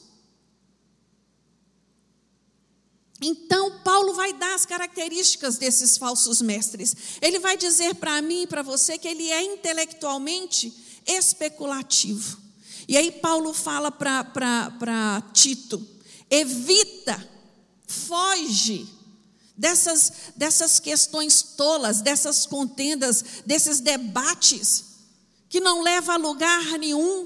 [3.21, 6.95] Então, Paulo vai dar as características desses falsos mestres.
[7.21, 10.73] Ele vai dizer para mim e para você que ele é intelectualmente
[11.05, 12.37] especulativo.
[12.87, 15.85] E aí, Paulo fala para Tito:
[16.29, 17.27] evita,
[17.87, 18.87] foge
[19.57, 24.85] dessas, dessas questões tolas, dessas contendas, desses debates,
[25.49, 27.25] que não leva a lugar nenhum,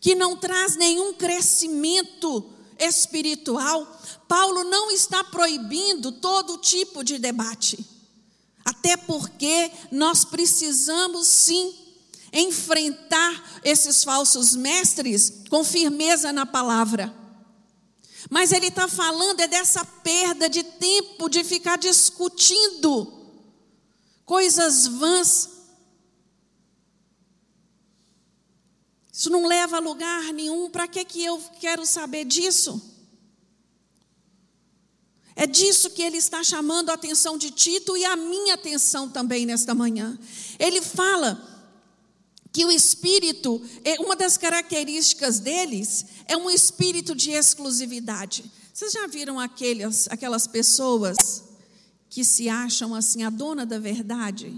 [0.00, 4.00] que não traz nenhum crescimento espiritual
[4.32, 7.84] Paulo não está proibindo todo tipo de debate.
[8.64, 11.74] Até porque nós precisamos sim
[12.32, 17.14] enfrentar esses falsos mestres com firmeza na palavra.
[18.30, 23.12] Mas ele está falando é dessa perda de tempo de ficar discutindo
[24.24, 25.50] coisas vãs.
[29.12, 30.70] Isso não leva a lugar nenhum.
[30.70, 32.91] Para que, que eu quero saber disso?
[35.34, 39.46] É disso que ele está chamando a atenção de Tito e a minha atenção também
[39.46, 40.18] nesta manhã.
[40.58, 41.48] Ele fala
[42.52, 48.44] que o espírito, é, uma das características deles é um espírito de exclusividade.
[48.72, 51.44] Vocês já viram aquelas, aquelas pessoas
[52.10, 54.54] que se acham assim a dona da verdade,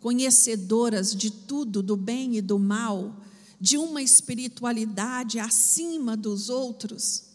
[0.00, 3.14] conhecedoras de tudo, do bem e do mal,
[3.60, 7.25] de uma espiritualidade acima dos outros?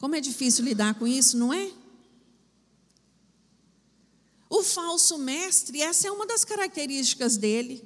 [0.00, 1.70] Como é difícil lidar com isso, não é?
[4.48, 7.84] O falso mestre, essa é uma das características dele.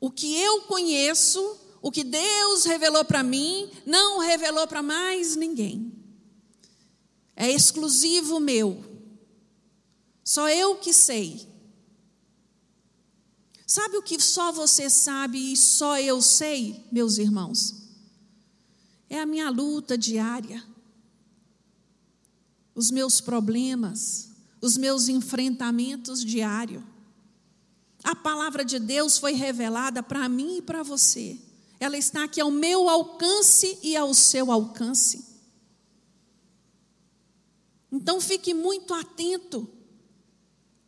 [0.00, 5.92] O que eu conheço, o que Deus revelou para mim, não revelou para mais ninguém.
[7.36, 8.82] É exclusivo meu.
[10.24, 11.46] Só eu que sei.
[13.66, 17.82] Sabe o que só você sabe e só eu sei, meus irmãos?
[19.10, 20.73] É a minha luta diária
[22.74, 26.82] os meus problemas, os meus enfrentamentos diários.
[28.02, 31.38] A palavra de Deus foi revelada para mim e para você.
[31.80, 35.24] Ela está aqui ao meu alcance e ao seu alcance.
[37.90, 39.68] Então fique muito atento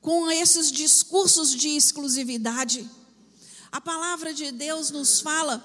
[0.00, 2.88] com esses discursos de exclusividade.
[3.72, 5.64] A palavra de Deus nos fala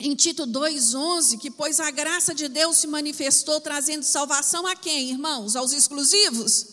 [0.00, 5.10] em Tito 2,11, que pois a graça de Deus se manifestou trazendo salvação a quem,
[5.10, 5.54] irmãos?
[5.54, 6.66] Aos exclusivos?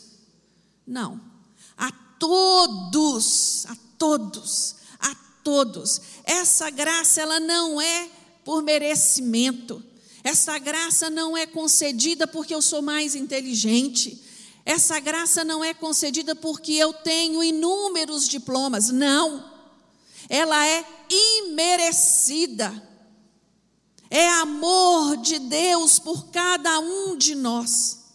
[0.87, 1.19] Não.
[1.77, 5.13] A todos, a todos, a
[5.43, 5.99] todos.
[6.23, 8.09] Essa graça, ela não é
[8.45, 9.83] por merecimento.
[10.23, 14.23] Essa graça não é concedida porque eu sou mais inteligente.
[14.65, 18.89] Essa graça não é concedida porque eu tenho inúmeros diplomas.
[18.89, 19.51] Não.
[20.29, 22.86] Ela é imerecida
[24.09, 28.05] é amor de Deus por cada um de nós.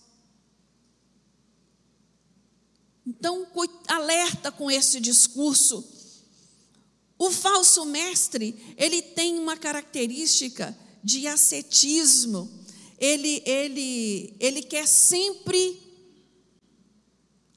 [3.07, 3.46] Então,
[3.88, 5.85] alerta com esse discurso.
[7.18, 12.50] O falso mestre, ele tem uma característica de ascetismo.
[12.98, 15.80] Ele, ele, ele quer sempre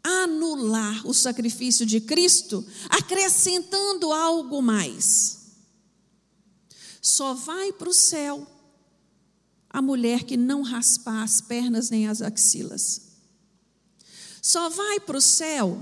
[0.03, 5.34] anular o sacrifício de Cristo, acrescentando algo mais.
[7.05, 8.47] Só vai para o céu
[9.69, 12.99] a mulher que não raspar as pernas nem as axilas.
[14.41, 15.79] Só vai para o céu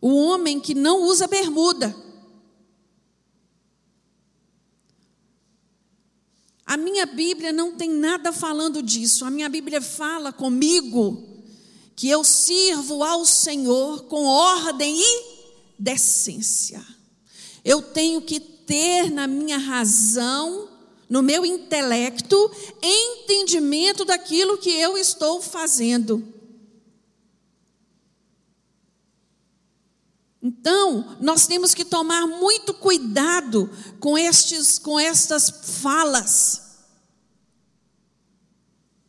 [0.00, 1.94] o homem que não usa bermuda.
[6.66, 9.24] A minha Bíblia não tem nada falando disso.
[9.24, 11.40] A minha Bíblia fala comigo
[11.94, 15.24] que eu sirvo ao Senhor com ordem e
[15.78, 16.84] decência.
[17.64, 20.68] Eu tenho que ter na minha razão
[21.08, 22.48] no meu intelecto,
[22.80, 26.22] entendimento daquilo que eu estou fazendo.
[30.40, 33.68] Então, nós temos que tomar muito cuidado
[33.98, 35.50] com, estes, com estas
[35.82, 36.78] falas.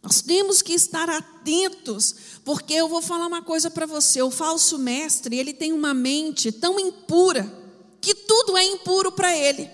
[0.02, 4.80] Nós temos que estar atentos, porque eu vou falar uma coisa para você: o falso
[4.80, 7.61] mestre, ele tem uma mente tão impura,
[8.02, 9.70] que tudo é impuro para ele.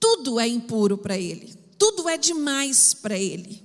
[0.00, 3.62] Tudo é impuro para ele, tudo é demais para ele.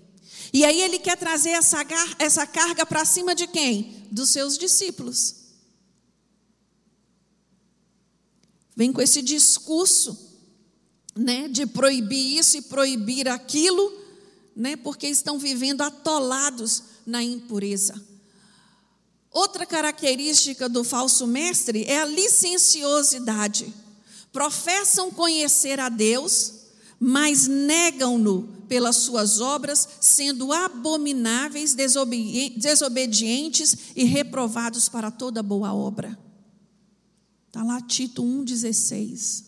[0.54, 1.86] E aí ele quer trazer essa,
[2.20, 4.06] essa carga para cima de quem?
[4.12, 5.36] Dos seus discípulos.
[8.76, 10.32] Vem com esse discurso
[11.16, 13.98] né, de proibir isso e proibir aquilo,
[14.56, 18.11] né, porque estão vivendo atolados na impureza.
[19.32, 23.74] Outra característica do falso mestre é a licenciosidade.
[24.32, 26.54] Professam conhecer a Deus,
[27.00, 36.20] mas negam-no pelas suas obras, sendo abomináveis, desobedientes e reprovados para toda boa obra.
[37.48, 39.46] Está lá Tito 1,16.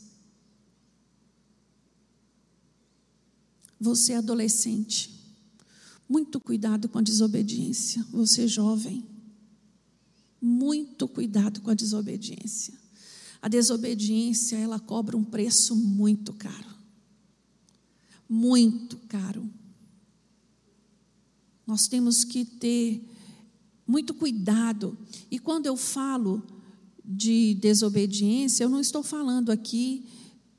[3.79, 5.11] Você é adolescente,
[6.07, 8.05] muito cuidado com a desobediência.
[8.11, 9.03] Você é jovem,
[10.43, 12.73] muito cuidado com a desobediência.
[13.41, 16.75] A desobediência, ela cobra um preço muito caro.
[18.27, 19.49] Muito caro.
[21.65, 23.01] Nós temos que ter
[23.87, 24.97] muito cuidado.
[25.31, 26.43] E quando eu falo
[27.05, 30.05] de desobediência, eu não estou falando aqui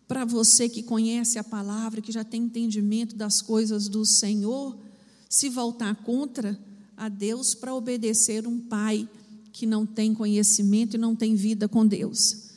[0.08, 4.78] para você que conhece a palavra, que já tem entendimento das coisas do Senhor,
[5.28, 6.58] se voltar contra
[6.96, 9.08] a Deus para obedecer um pai
[9.54, 12.50] que não tem conhecimento e não tem vida com Deus.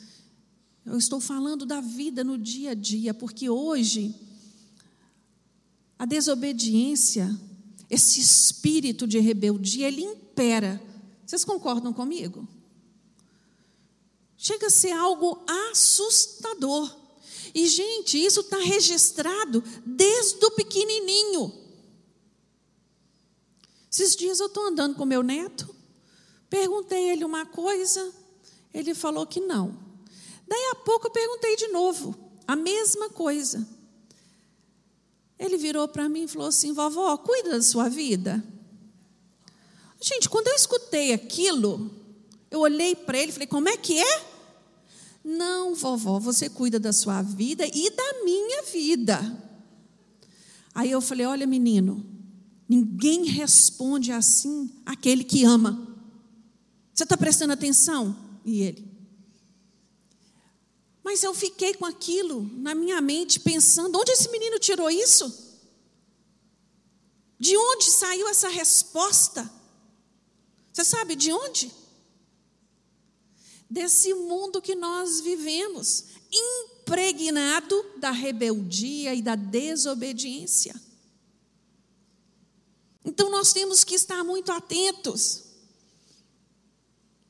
[0.84, 4.12] Eu estou falando da vida no dia a dia, porque hoje
[5.96, 7.32] a desobediência,
[7.88, 10.82] esse espírito de rebeldia, ele impera.
[11.24, 12.48] Vocês concordam comigo?
[14.36, 15.40] Chega a ser algo
[15.70, 16.92] assustador.
[17.54, 21.52] E, gente, isso está registrado desde o pequenininho.
[23.88, 25.77] Esses dias eu estou andando com meu neto,
[26.48, 28.12] perguntei ele uma coisa,
[28.72, 29.76] ele falou que não.
[30.46, 32.14] Daí a pouco eu perguntei de novo,
[32.46, 33.66] a mesma coisa.
[35.38, 38.42] Ele virou para mim e falou assim: vovó, cuida da sua vida.
[40.00, 41.90] Gente, quando eu escutei aquilo,
[42.50, 44.26] eu olhei para ele e falei: como é que é?
[45.22, 49.44] Não, vovó, você cuida da sua vida e da minha vida.
[50.74, 52.04] Aí eu falei: Olha, menino,
[52.68, 55.97] ninguém responde assim aquele que ama.
[56.98, 58.18] Você está prestando atenção?
[58.44, 58.84] E ele.
[61.04, 65.32] Mas eu fiquei com aquilo na minha mente, pensando: onde esse menino tirou isso?
[67.38, 69.48] De onde saiu essa resposta?
[70.72, 71.70] Você sabe de onde?
[73.70, 80.74] desse mundo que nós vivemos, impregnado da rebeldia e da desobediência.
[83.04, 85.47] Então nós temos que estar muito atentos.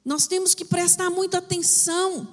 [0.09, 2.27] Nós temos que prestar muita atenção.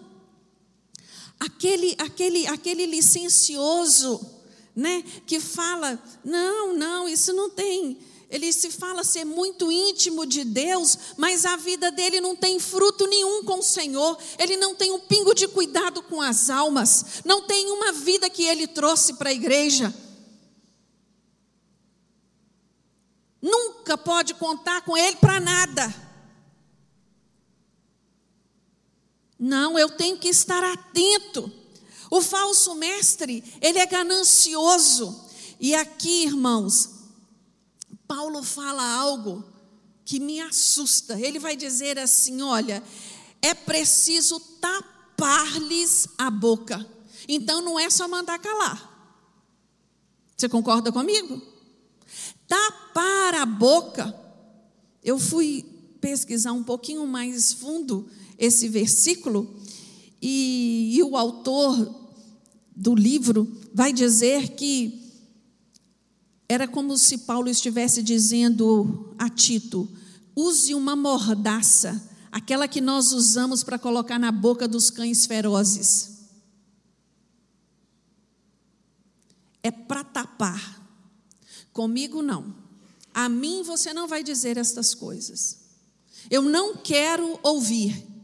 [1.37, 4.25] Aquele, aquele, aquele licencioso,
[4.73, 10.43] né, que fala: não, não, isso não tem ele se fala ser muito íntimo de
[10.43, 14.91] Deus, mas a vida dele não tem fruto nenhum com o Senhor, ele não tem
[14.91, 19.29] um pingo de cuidado com as almas, não tem uma vida que ele trouxe para
[19.29, 19.93] a igreja.
[23.41, 26.04] Nunca pode contar com ele para nada.
[29.37, 31.51] Não, eu tenho que estar atento.
[32.09, 35.23] O falso mestre, ele é ganancioso.
[35.59, 36.89] E aqui, irmãos,
[38.07, 39.43] Paulo fala algo
[40.03, 41.19] que me assusta.
[41.19, 42.81] Ele vai dizer assim: olha,
[43.41, 46.85] é preciso tapar-lhes a boca.
[47.27, 48.91] Então não é só mandar calar.
[50.37, 51.41] Você concorda comigo?
[52.47, 54.13] Tapar a boca.
[55.03, 55.65] Eu fui
[55.99, 59.55] pesquisar um pouquinho mais fundo esse versículo
[60.21, 62.03] e, e o autor
[62.75, 65.01] do livro vai dizer que
[66.47, 69.89] era como se Paulo estivesse dizendo a Tito:
[70.35, 76.13] use uma mordaça, aquela que nós usamos para colocar na boca dos cães ferozes.
[79.63, 80.83] É para tapar.
[81.73, 82.55] Comigo não.
[83.13, 85.65] A mim você não vai dizer estas coisas.
[86.29, 88.14] Eu não quero ouvir.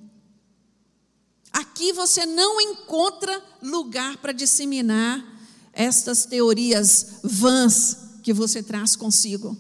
[1.81, 5.25] Aqui você não encontra lugar para disseminar
[5.73, 9.57] estas teorias vãs que você traz consigo.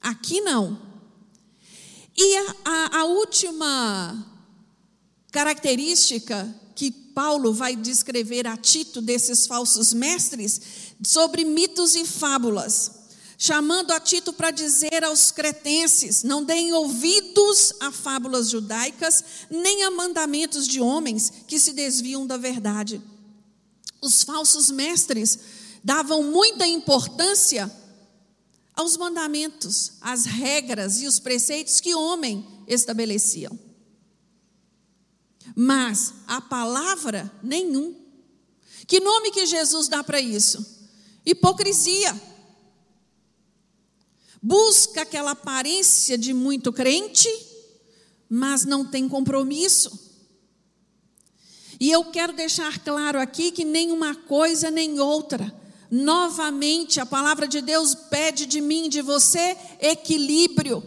[0.00, 0.80] Aqui não.
[2.16, 4.24] E a, a, a última
[5.32, 10.60] característica que Paulo vai descrever a Tito desses falsos mestres
[11.02, 12.97] sobre mitos e fábulas,
[13.40, 19.90] chamando a Tito para dizer aos cretenses: não deem ouvidos a fábulas judaicas, nem a
[19.92, 23.00] mandamentos de homens que se desviam da verdade.
[24.02, 25.38] Os falsos mestres
[25.84, 27.72] davam muita importância
[28.74, 33.56] aos mandamentos, às regras e os preceitos que homem estabeleciam.
[35.54, 37.94] Mas a palavra, nenhum.
[38.86, 40.64] Que nome que Jesus dá para isso?
[41.24, 42.37] Hipocrisia.
[44.42, 47.28] Busca aquela aparência de muito crente,
[48.28, 50.08] mas não tem compromisso.
[51.80, 55.54] E eu quero deixar claro aqui que nem uma coisa nem outra.
[55.90, 60.82] Novamente, a palavra de Deus pede de mim, de você, equilíbrio.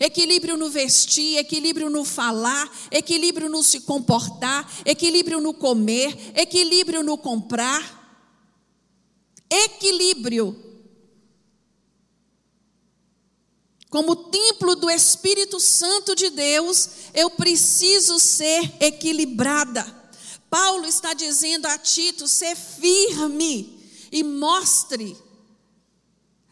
[0.00, 7.16] Equilíbrio no vestir, equilíbrio no falar, equilíbrio no se comportar, equilíbrio no comer, equilíbrio no
[7.16, 8.00] comprar.
[9.48, 10.71] Equilíbrio.
[13.92, 19.84] Como templo do Espírito Santo de Deus, eu preciso ser equilibrada.
[20.48, 25.14] Paulo está dizendo a Tito: ser firme e mostre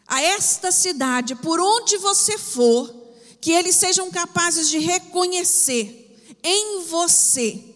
[0.05, 2.93] a esta cidade, por onde você for,
[3.41, 7.73] que eles sejam capazes de reconhecer em você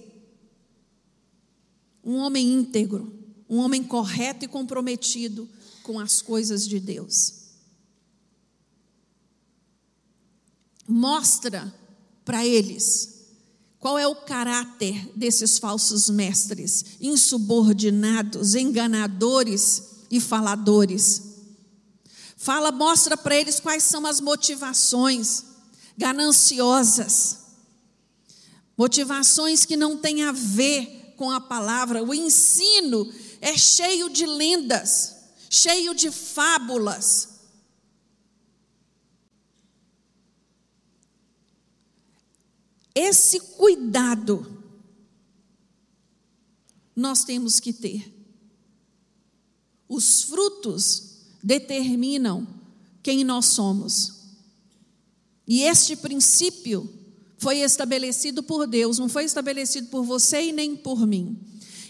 [2.03, 3.11] um homem íntegro,
[3.49, 5.49] um homem correto e comprometido
[5.81, 7.44] com as coisas de Deus.
[10.87, 11.73] Mostra
[12.23, 13.15] para eles
[13.85, 21.21] qual é o caráter desses falsos mestres, insubordinados, enganadores e faladores?
[22.35, 25.43] Fala, mostra para eles quais são as motivações
[25.95, 27.37] gananciosas,
[28.75, 32.03] motivações que não têm a ver com a palavra.
[32.03, 33.07] O ensino
[33.39, 35.15] é cheio de lendas,
[35.47, 37.34] cheio de fábulas.
[42.95, 44.55] Esse cuidado
[46.95, 48.09] nós temos que ter.
[49.89, 52.47] Os frutos determinam
[53.03, 54.13] quem nós somos.
[55.45, 56.89] E este princípio
[57.37, 61.37] foi estabelecido por Deus, não foi estabelecido por você e nem por mim.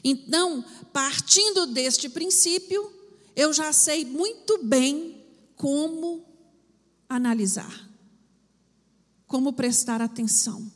[0.03, 2.91] Então, partindo deste princípio,
[3.35, 5.23] eu já sei muito bem
[5.55, 6.25] como
[7.07, 7.89] analisar,
[9.27, 10.74] como prestar atenção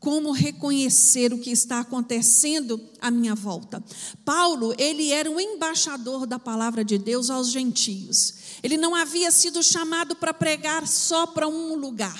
[0.00, 3.84] como reconhecer o que está acontecendo à minha volta.
[4.24, 8.34] Paulo, ele era um embaixador da palavra de Deus aos gentios.
[8.62, 12.18] Ele não havia sido chamado para pregar só para um lugar,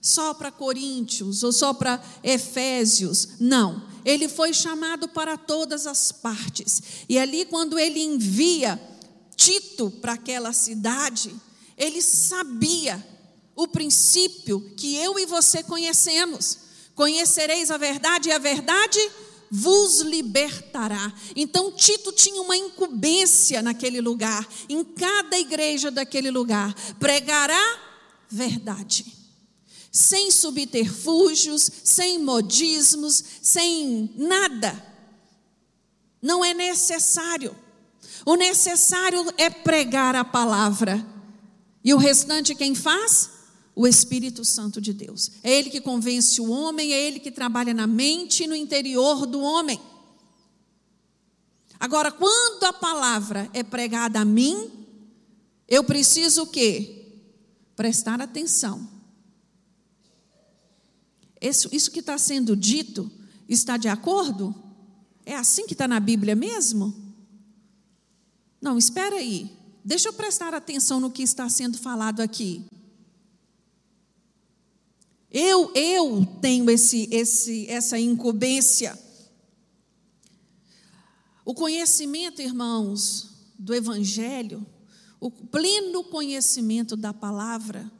[0.00, 3.30] só para Coríntios ou só para Efésios.
[3.40, 6.80] Não, ele foi chamado para todas as partes.
[7.08, 8.80] E ali quando ele envia
[9.34, 11.34] Tito para aquela cidade,
[11.76, 13.04] ele sabia
[13.56, 16.65] o princípio que eu e você conhecemos
[16.96, 18.98] Conhecereis a verdade e a verdade
[19.50, 21.12] vos libertará.
[21.36, 27.78] Então Tito tinha uma incumbência naquele lugar, em cada igreja daquele lugar, pregará
[28.30, 29.14] verdade.
[29.92, 34.82] Sem subterfúgios, sem modismos, sem nada.
[36.20, 37.54] Não é necessário.
[38.24, 41.06] O necessário é pregar a palavra.
[41.84, 43.35] E o restante quem faz?
[43.76, 45.32] O Espírito Santo de Deus.
[45.42, 49.26] É Ele que convence o homem, é Ele que trabalha na mente e no interior
[49.26, 49.78] do homem.
[51.78, 54.70] Agora, quando a palavra é pregada a mim,
[55.68, 57.20] eu preciso o quê?
[57.76, 58.88] Prestar atenção.
[61.38, 63.10] Isso, isso que está sendo dito
[63.46, 64.54] está de acordo?
[65.26, 66.94] É assim que está na Bíblia mesmo?
[68.58, 69.54] Não, espera aí.
[69.84, 72.64] Deixa eu prestar atenção no que está sendo falado aqui.
[75.30, 78.98] Eu, eu tenho esse, esse, essa incumbência.
[81.44, 84.66] O conhecimento, irmãos, do Evangelho,
[85.20, 87.90] o pleno conhecimento da palavra,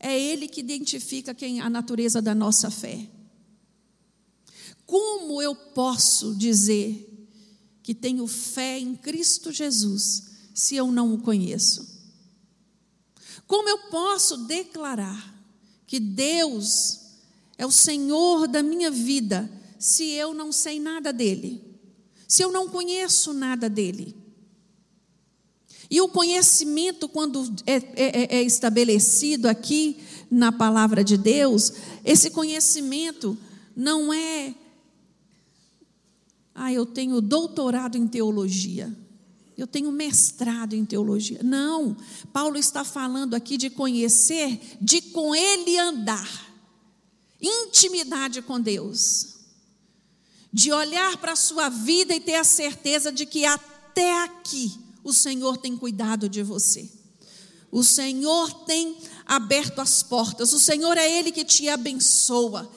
[0.00, 3.08] é ele que identifica quem a natureza da nossa fé.
[4.86, 7.28] Como eu posso dizer
[7.82, 11.86] que tenho fé em Cristo Jesus se eu não o conheço?
[13.46, 15.37] Como eu posso declarar
[15.88, 17.00] que Deus
[17.56, 21.64] é o Senhor da minha vida, se eu não sei nada dele?
[22.28, 24.14] Se eu não conheço nada dele?
[25.90, 29.96] E o conhecimento, quando é, é, é, é estabelecido aqui
[30.30, 31.72] na palavra de Deus,
[32.04, 33.36] esse conhecimento
[33.74, 34.54] não é.
[36.54, 38.94] Ah, eu tenho doutorado em teologia.
[39.58, 41.40] Eu tenho mestrado em teologia.
[41.42, 41.96] Não,
[42.32, 46.54] Paulo está falando aqui de conhecer, de com ele andar.
[47.42, 49.34] Intimidade com Deus.
[50.52, 55.12] De olhar para a sua vida e ter a certeza de que até aqui o
[55.12, 56.88] Senhor tem cuidado de você.
[57.68, 58.96] O Senhor tem
[59.26, 62.70] aberto as portas, o Senhor é Ele que te abençoa.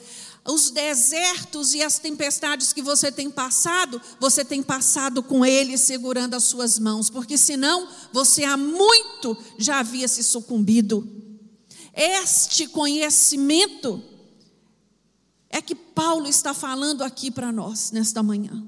[0.44, 6.34] Os desertos e as tempestades que você tem passado, você tem passado com Ele segurando
[6.34, 11.08] as suas mãos, porque senão você há muito já havia se sucumbido.
[11.94, 14.02] Este conhecimento
[15.48, 18.66] é que Paulo está falando aqui para nós nesta manhã,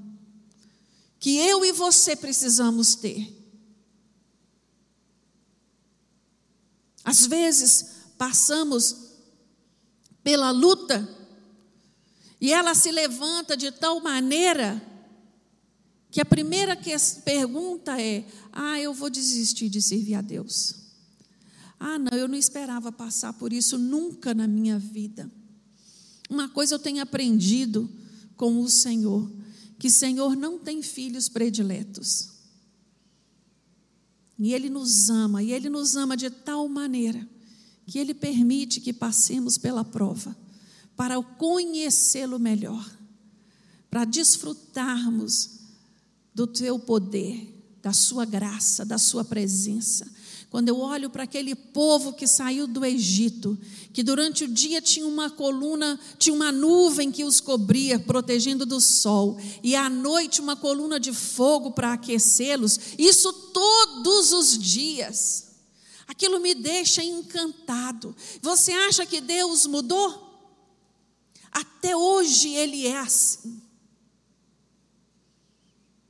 [1.18, 3.42] que eu e você precisamos ter.
[7.02, 8.96] Às vezes, passamos
[10.22, 11.23] pela luta
[12.44, 14.78] e ela se levanta de tal maneira
[16.10, 16.78] que a primeira
[17.24, 18.22] pergunta é:
[18.52, 20.74] Ah, eu vou desistir de servir a Deus.
[21.80, 25.32] Ah, não, eu não esperava passar por isso nunca na minha vida.
[26.28, 27.88] Uma coisa eu tenho aprendido
[28.36, 29.32] com o Senhor:
[29.78, 32.28] que Senhor não tem filhos prediletos.
[34.38, 37.26] E Ele nos ama, e Ele nos ama de tal maneira
[37.86, 40.43] que Ele permite que passemos pela prova
[40.96, 42.88] para conhecê-lo melhor,
[43.90, 45.50] para desfrutarmos
[46.34, 47.50] do Teu poder,
[47.82, 50.10] da Sua graça, da Sua presença.
[50.50, 53.58] Quando eu olho para aquele povo que saiu do Egito,
[53.92, 58.80] que durante o dia tinha uma coluna, tinha uma nuvem que os cobria, protegendo do
[58.80, 65.48] sol, e à noite uma coluna de fogo para aquecê-los, isso todos os dias.
[66.06, 68.14] Aquilo me deixa encantado.
[68.40, 70.23] Você acha que Deus mudou?
[71.54, 73.62] Até hoje ele é assim.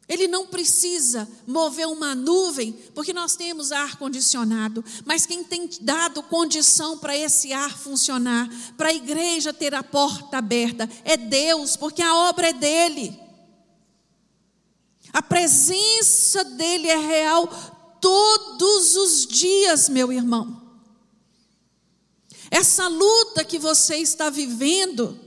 [0.08, 6.22] Ele não precisa mover uma nuvem, porque nós temos ar condicionado, mas quem tem dado
[6.22, 12.02] condição para esse ar funcionar, para a igreja ter a porta aberta, é Deus, porque
[12.02, 13.18] a obra é dele.
[15.10, 17.48] A presença dele é real
[18.00, 20.62] todos os dias, meu irmão.
[22.50, 25.23] Essa luta que você está vivendo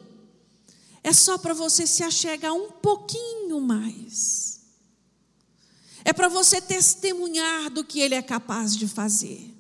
[1.04, 4.58] é só para você se achegar um pouquinho mais
[6.08, 9.54] é para você testemunhar do que Ele é capaz de fazer.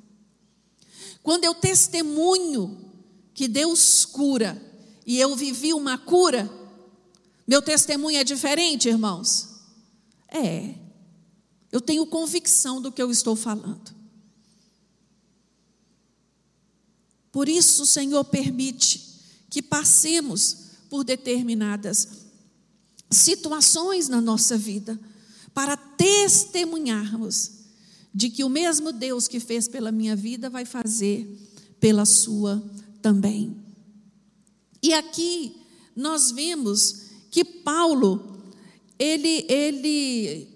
[1.22, 2.90] Quando eu testemunho
[3.34, 4.58] que Deus cura
[5.06, 6.50] e eu vivi uma cura,
[7.46, 9.60] meu testemunho é diferente, irmãos?
[10.30, 10.74] É.
[11.70, 13.94] Eu tenho convicção do que eu estou falando.
[17.30, 19.20] Por isso, o Senhor permite
[19.50, 22.28] que passemos por determinadas
[23.10, 25.00] situações na nossa vida
[25.54, 27.52] para testemunharmos
[28.14, 31.28] de que o mesmo Deus que fez pela minha vida vai fazer
[31.80, 32.64] pela sua
[33.02, 33.56] também.
[34.82, 35.56] E aqui
[35.96, 38.40] nós vemos que Paulo,
[38.98, 40.48] ele, ele,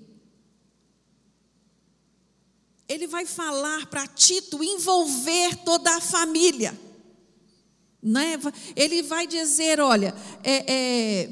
[2.88, 6.80] ele vai falar para Tito envolver toda a família.
[8.02, 8.40] Né?
[8.76, 11.30] Ele vai dizer: olha, é, é,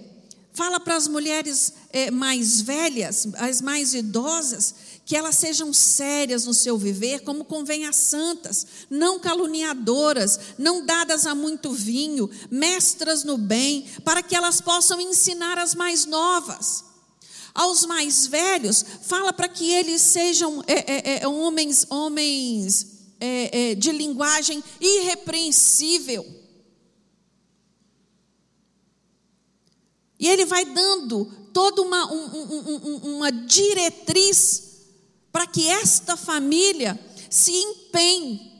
[0.53, 6.53] fala para as mulheres é, mais velhas, as mais idosas, que elas sejam sérias no
[6.53, 13.37] seu viver, como convém a santas, não caluniadoras, não dadas a muito vinho, mestras no
[13.37, 16.83] bem, para que elas possam ensinar as mais novas.
[17.55, 22.99] Aos mais velhos, fala para que eles sejam é, é, é homens, homens
[23.77, 26.38] de linguagem irrepreensível
[30.19, 34.81] E ele vai dando toda uma, um, um, uma diretriz
[35.31, 36.99] para que esta família
[37.29, 38.51] se empenhe,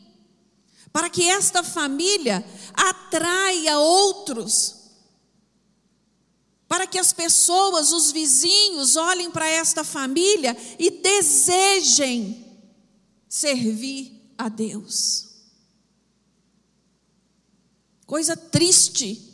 [0.94, 4.76] para que esta família atraia outros,
[6.68, 12.46] para que as pessoas, os vizinhos, olhem para esta família e desejem
[13.28, 15.28] servir a Deus.
[18.06, 19.29] Coisa triste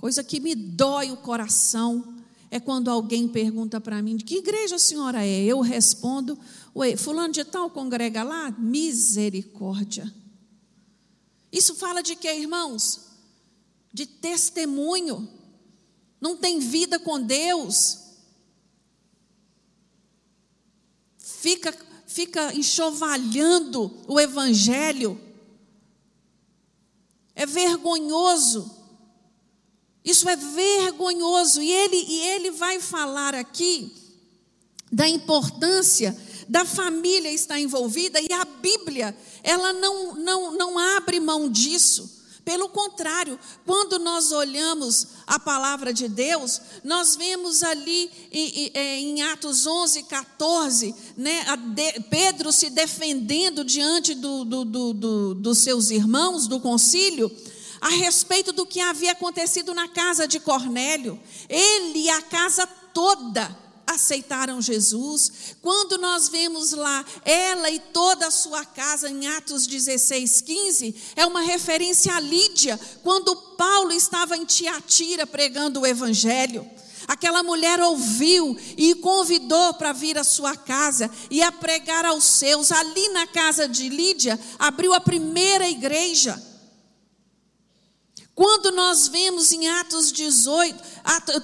[0.00, 2.16] Coisa que me dói o coração
[2.50, 5.44] é quando alguém pergunta para mim: de que igreja a senhora é?
[5.44, 6.38] Eu respondo:
[6.74, 8.50] Ué, Fulano de Tal congrega lá?
[8.52, 10.10] Misericórdia.
[11.52, 13.10] Isso fala de quê, irmãos?
[13.92, 15.28] de testemunho,
[16.20, 17.98] não tem vida com Deus,
[21.18, 21.76] fica,
[22.06, 25.20] fica enxovalhando o Evangelho,
[27.34, 28.78] é vergonhoso.
[30.04, 31.62] Isso é vergonhoso.
[31.62, 33.92] E ele, e ele vai falar aqui
[34.90, 36.16] da importância
[36.48, 42.18] da família estar envolvida, e a Bíblia, ela não, não, não abre mão disso.
[42.44, 49.64] Pelo contrário, quando nós olhamos a palavra de Deus, nós vemos ali em, é, Atos
[49.64, 51.44] 11, 14, né,
[52.10, 57.30] Pedro se defendendo diante do, do, do, dos seus irmãos do concílio,
[57.80, 61.20] a respeito do que havia acontecido na casa de Cornélio.
[61.48, 63.56] Ele e a casa toda
[63.86, 65.56] aceitaram Jesus.
[65.60, 71.26] Quando nós vemos lá ela e toda a sua casa em Atos 16, 15, é
[71.26, 76.68] uma referência a Lídia, quando Paulo estava em Tiatira pregando o evangelho.
[77.08, 82.70] Aquela mulher ouviu e convidou para vir à sua casa e a pregar aos seus.
[82.70, 86.49] Ali na casa de Lídia, abriu a primeira igreja.
[88.34, 90.82] Quando nós vemos em Atos 18,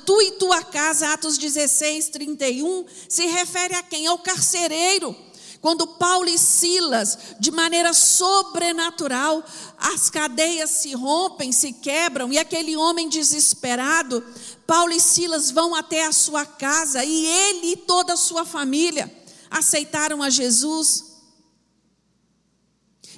[0.04, 4.06] tu e tua casa, Atos 16, 31, se refere a quem?
[4.06, 5.14] Ao carcereiro.
[5.60, 9.44] Quando Paulo e Silas, de maneira sobrenatural,
[9.76, 14.24] as cadeias se rompem, se quebram, e aquele homem desesperado,
[14.66, 19.12] Paulo e Silas vão até a sua casa, e ele e toda a sua família
[19.50, 21.16] aceitaram a Jesus.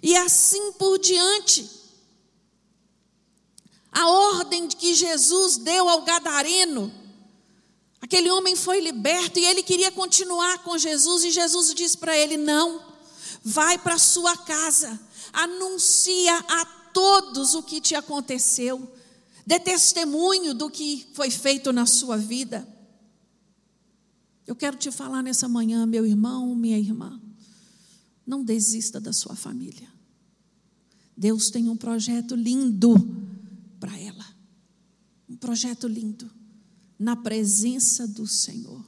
[0.03, 1.78] E assim por diante.
[3.99, 6.93] A ordem que Jesus deu ao gadareno.
[8.01, 12.37] Aquele homem foi liberto e ele queria continuar com Jesus, e Jesus disse para ele:
[12.37, 12.81] Não,
[13.43, 15.01] vai para sua casa,
[15.33, 18.89] anuncia a todos o que te aconteceu,
[19.45, 22.69] dê testemunho do que foi feito na sua vida.
[24.47, 27.21] Eu quero te falar nessa manhã, meu irmão, minha irmã,
[28.25, 29.93] não desista da sua família.
[31.17, 32.95] Deus tem um projeto lindo
[33.79, 34.27] para ela.
[35.29, 36.31] Um projeto lindo,
[36.99, 38.85] na presença do Senhor.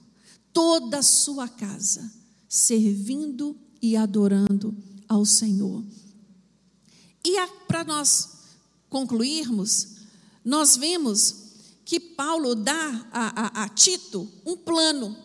[0.53, 2.12] Toda a sua casa
[2.49, 4.76] servindo e adorando
[5.09, 5.84] ao Senhor.
[7.24, 7.36] E
[7.68, 8.41] para nós
[8.88, 9.97] concluirmos,
[10.45, 11.36] nós vemos
[11.84, 15.16] que Paulo dá a, a, a Tito um plano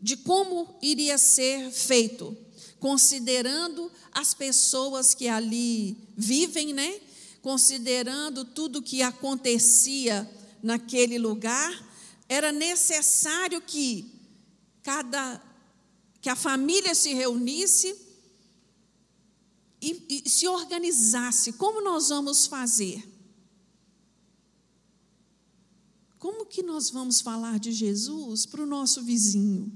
[0.00, 2.36] de como iria ser feito,
[2.80, 7.00] considerando as pessoas que ali vivem, né?
[7.42, 10.30] Considerando tudo que acontecia
[10.62, 11.90] naquele lugar,
[12.28, 14.10] era necessário que
[14.82, 15.42] cada
[16.20, 18.00] que a família se reunisse
[19.80, 21.54] e, e se organizasse.
[21.54, 23.04] Como nós vamos fazer?
[26.20, 29.72] Como que nós vamos falar de Jesus para o nosso vizinho?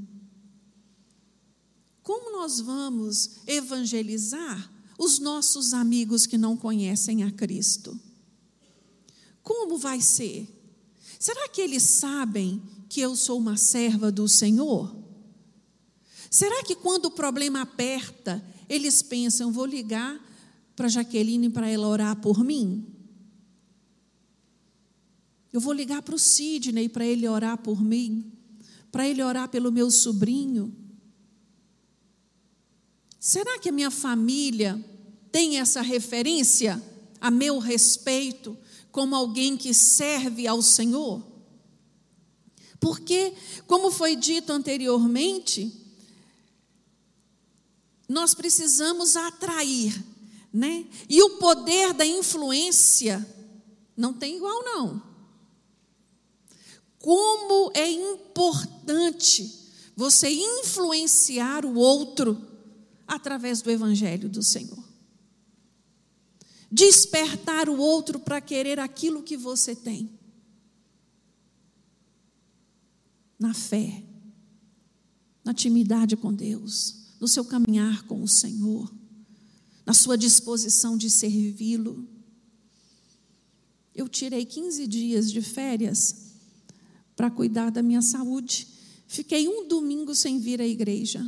[2.01, 7.99] Como nós vamos evangelizar os nossos amigos que não conhecem a Cristo?
[9.43, 10.49] Como vai ser?
[11.19, 14.95] Será que eles sabem que eu sou uma serva do Senhor?
[16.31, 20.21] Será que quando o problema aperta, eles pensam, vou ligar
[20.75, 22.87] para Jaqueline para ela orar por mim?
[25.53, 28.31] Eu vou ligar para o Sidney para ele orar por mim,
[28.93, 30.75] para ele orar pelo meu sobrinho.
[33.27, 34.81] Será que a minha família
[35.33, 36.81] tem essa referência
[37.21, 38.57] a meu respeito
[38.93, 41.27] como alguém que serve ao Senhor?
[42.79, 43.35] Porque,
[43.67, 45.73] como foi dito anteriormente,
[48.09, 50.01] nós precisamos atrair,
[50.53, 50.87] né?
[51.09, 53.27] E o poder da influência
[53.97, 55.03] não tem igual não.
[57.01, 62.55] Como é importante você influenciar o outro
[63.07, 64.85] através do Evangelho do Senhor.
[66.71, 70.11] Despertar o outro para querer aquilo que você tem.
[73.39, 74.03] Na fé,
[75.45, 78.93] na intimidade com Deus, no seu caminhar com o Senhor,
[79.85, 82.09] na sua disposição de servi-lo.
[83.95, 86.27] Eu tirei 15 dias de férias
[87.15, 88.67] para cuidar da minha saúde.
[89.07, 91.25] Fiquei um domingo sem vir à igreja.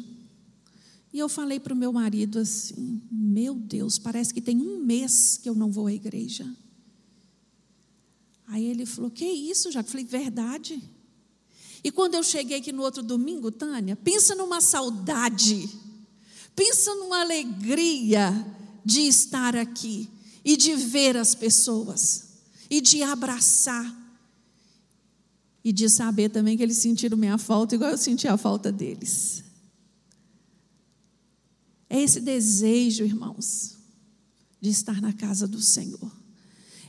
[1.13, 5.39] E eu falei para o meu marido assim: Meu Deus, parece que tem um mês
[5.43, 6.47] que eu não vou à igreja.
[8.47, 9.81] Aí ele falou: Que isso, já?
[9.81, 10.83] Eu falei: Verdade.
[11.83, 15.69] E quando eu cheguei aqui no outro domingo, Tânia, pensa numa saudade,
[16.55, 18.33] pensa numa alegria
[18.85, 20.09] de estar aqui.
[20.45, 22.29] e de ver as pessoas
[22.71, 23.95] e de abraçar
[25.63, 29.45] e de saber também que eles sentiram minha falta igual eu senti a falta deles.
[31.89, 33.77] É esse desejo, irmãos,
[34.61, 36.13] de estar na casa do Senhor.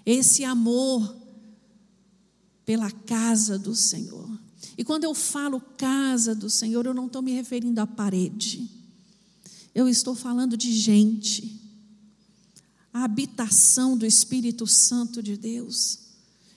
[0.06, 1.16] Esse amor
[2.66, 4.30] pela casa do Senhor.
[4.78, 8.70] E quando eu falo casa do Senhor, eu não estou me referindo à parede.
[9.74, 11.60] Eu estou falando de gente.
[12.94, 16.00] A habitação do Espírito Santo de Deus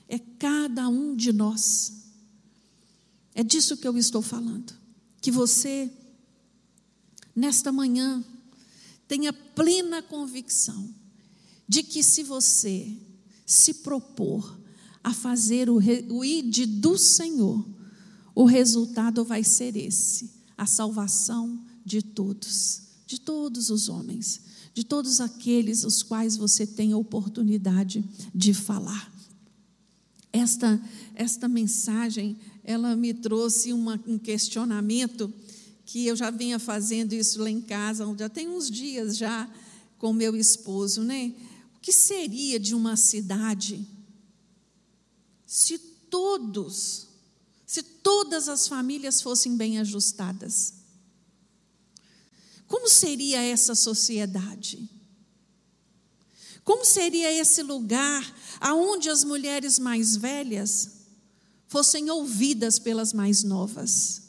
[0.08, 1.92] é cada um de nós.
[3.34, 4.74] É disso que eu estou falando.
[5.20, 5.90] Que você,
[7.34, 8.24] nesta manhã,
[9.08, 10.88] tenha plena convicção
[11.68, 12.96] de que se você
[13.46, 14.58] se propor
[15.02, 15.76] a fazer o,
[16.10, 17.64] o id do Senhor,
[18.34, 24.40] o resultado vai ser esse: a salvação de todos, de todos os homens,
[24.72, 28.04] de todos aqueles os quais você tem a oportunidade
[28.34, 29.12] de falar.
[30.32, 30.80] Esta,
[31.14, 35.32] esta mensagem, ela me trouxe uma, um questionamento
[35.92, 39.46] que eu já vinha fazendo isso lá em casa, já tem uns dias já
[39.98, 41.34] com meu esposo, né?
[41.76, 43.86] O que seria de uma cidade
[45.46, 47.08] se todos,
[47.66, 50.72] se todas as famílias fossem bem ajustadas?
[52.66, 54.88] Como seria essa sociedade?
[56.64, 61.02] Como seria esse lugar aonde as mulheres mais velhas
[61.68, 64.21] fossem ouvidas pelas mais novas?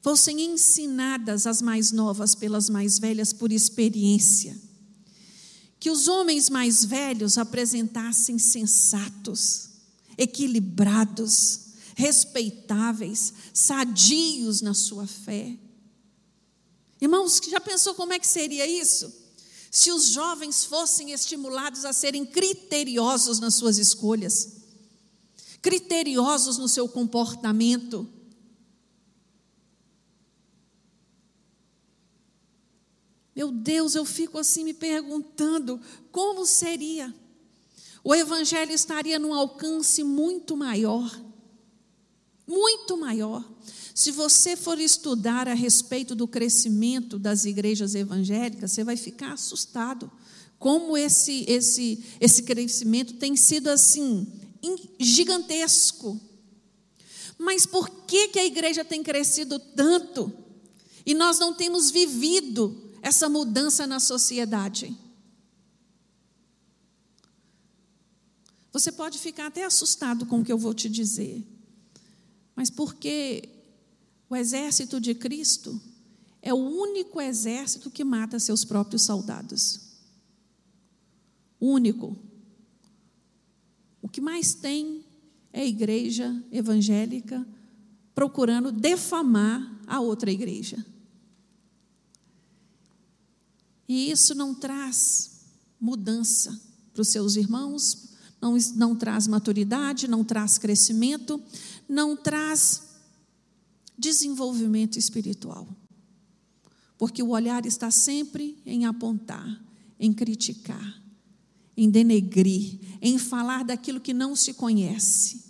[0.00, 4.56] Fossem ensinadas as mais novas pelas mais velhas por experiência?
[5.80, 9.68] Que os homens mais velhos apresentassem sensatos,
[10.16, 11.60] equilibrados,
[11.94, 15.56] respeitáveis, sadios na sua fé.
[17.00, 19.12] Irmãos, já pensou como é que seria isso?
[19.70, 24.58] Se os jovens fossem estimulados a serem criteriosos nas suas escolhas,
[25.60, 28.08] criteriosos no seu comportamento,
[33.38, 35.80] Meu Deus, eu fico assim me perguntando
[36.10, 37.14] como seria.
[38.02, 41.08] O Evangelho estaria num alcance muito maior.
[42.44, 43.48] Muito maior.
[43.94, 50.10] Se você for estudar a respeito do crescimento das igrejas evangélicas, você vai ficar assustado.
[50.58, 54.26] Como esse, esse, esse crescimento tem sido assim,
[54.98, 56.20] gigantesco.
[57.38, 60.32] Mas por que, que a igreja tem crescido tanto?
[61.06, 64.94] E nós não temos vivido essa mudança na sociedade.
[68.70, 71.42] Você pode ficar até assustado com o que eu vou te dizer,
[72.54, 73.48] mas porque
[74.28, 75.80] o exército de Cristo
[76.42, 79.80] é o único exército que mata seus próprios soldados.
[81.58, 82.16] Único.
[84.02, 85.04] O que mais tem
[85.52, 87.44] é a igreja evangélica
[88.14, 90.84] procurando defamar a outra igreja.
[93.88, 95.30] E isso não traz
[95.80, 96.60] mudança
[96.92, 98.08] para os seus irmãos,
[98.40, 101.40] não, não traz maturidade, não traz crescimento,
[101.88, 102.82] não traz
[103.96, 105.66] desenvolvimento espiritual.
[106.98, 109.64] Porque o olhar está sempre em apontar,
[109.98, 111.02] em criticar,
[111.76, 115.44] em denegrir, em falar daquilo que não se conhece.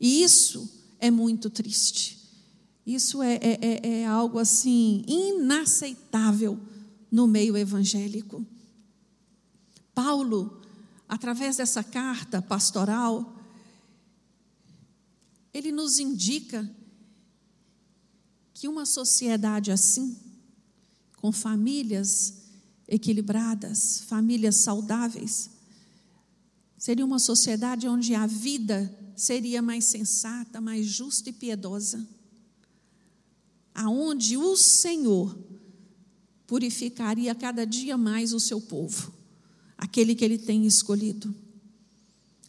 [0.00, 0.70] E isso
[1.00, 2.18] é muito triste.
[2.86, 6.60] Isso é, é, é, é algo assim inaceitável
[7.14, 8.44] no meio evangélico.
[9.94, 10.60] Paulo,
[11.08, 13.38] através dessa carta pastoral,
[15.52, 16.68] ele nos indica
[18.52, 20.18] que uma sociedade assim,
[21.18, 22.34] com famílias
[22.88, 25.50] equilibradas, famílias saudáveis,
[26.76, 32.04] seria uma sociedade onde a vida seria mais sensata, mais justa e piedosa.
[33.72, 35.53] Aonde o Senhor
[36.46, 39.12] purificaria cada dia mais o seu povo,
[39.76, 41.34] aquele que ele tem escolhido.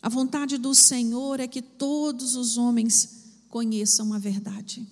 [0.01, 4.87] A vontade do Senhor é que todos os homens conheçam a verdade.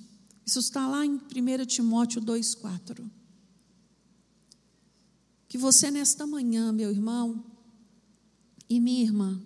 [0.46, 3.06] Isso está lá em 1 Timóteo 2,4.
[5.48, 7.46] Que você, nesta manhã, meu irmão
[8.68, 9.40] e minha irmã,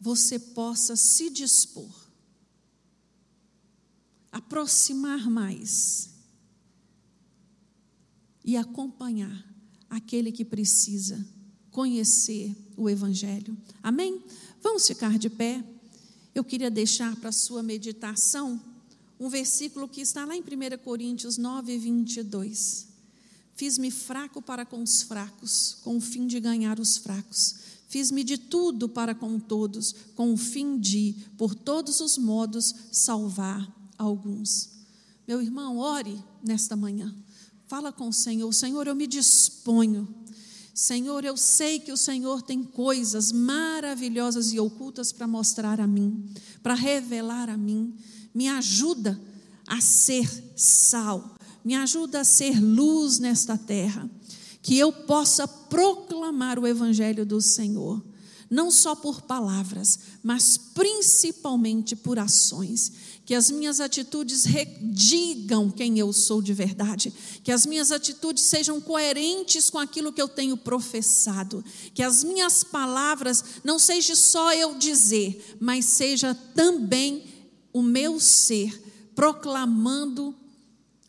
[0.00, 1.92] você possa se dispor,
[4.32, 6.15] aproximar mais
[8.46, 9.44] e acompanhar
[9.90, 11.26] aquele que precisa
[11.72, 13.58] conhecer o Evangelho.
[13.82, 14.22] Amém?
[14.62, 15.62] Vamos ficar de pé.
[16.32, 18.60] Eu queria deixar para a sua meditação
[19.18, 22.86] um versículo que está lá em 1 Coríntios 9, 22.
[23.54, 27.56] Fiz-me fraco para com os fracos, com o fim de ganhar os fracos.
[27.88, 33.66] Fiz-me de tudo para com todos, com o fim de, por todos os modos, salvar
[33.96, 34.70] alguns.
[35.26, 37.14] Meu irmão, ore nesta manhã.
[37.68, 38.52] Fala com o Senhor.
[38.52, 40.08] Senhor, eu me disponho.
[40.72, 46.30] Senhor, eu sei que o Senhor tem coisas maravilhosas e ocultas para mostrar a mim,
[46.62, 47.94] para revelar a mim.
[48.34, 49.20] Me ajuda
[49.66, 54.08] a ser sal, me ajuda a ser luz nesta terra,
[54.62, 58.04] que eu possa proclamar o Evangelho do Senhor
[58.48, 62.92] não só por palavras, mas principalmente por ações.
[63.26, 64.44] Que as minhas atitudes
[64.80, 67.12] digam quem eu sou de verdade,
[67.42, 71.62] que as minhas atitudes sejam coerentes com aquilo que eu tenho professado,
[71.92, 77.24] que as minhas palavras não seja só eu dizer, mas seja também
[77.72, 78.80] o meu ser
[79.14, 80.34] proclamando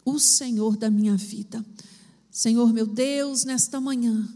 [0.03, 1.63] o Senhor da minha vida.
[2.31, 4.27] Senhor meu Deus, nesta manhã,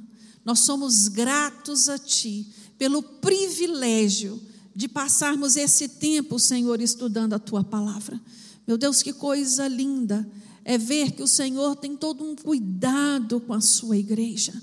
[0.44, 4.42] nós somos gratos a Ti pelo privilégio
[4.76, 8.20] de passarmos esse tempo, Senhor, estudando a tua palavra.
[8.68, 10.28] Meu Deus, que coisa linda
[10.64, 14.54] é ver que o Senhor tem todo um cuidado com a sua igreja,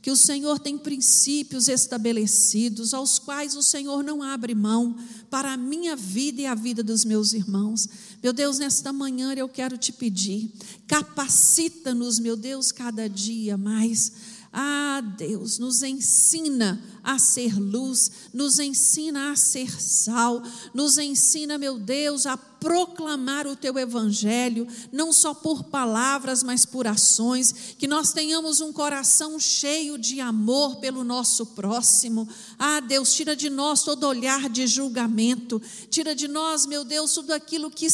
[0.00, 4.96] que o Senhor tem princípios estabelecidos, aos quais o Senhor não abre mão
[5.28, 7.88] para a minha vida e a vida dos meus irmãos.
[8.22, 10.52] Meu Deus, nesta manhã eu quero te pedir,
[10.86, 14.12] capacita-nos, meu Deus, cada dia mais
[14.60, 20.42] ah, Deus, nos ensina a ser luz, nos ensina a ser sal,
[20.74, 26.88] nos ensina, meu Deus, a proclamar o teu evangelho, não só por palavras, mas por
[26.88, 32.28] ações, que nós tenhamos um coração cheio de amor pelo nosso próximo.
[32.58, 37.32] Ah, Deus, tira de nós todo olhar de julgamento, tira de nós, meu Deus, tudo
[37.32, 37.88] aquilo que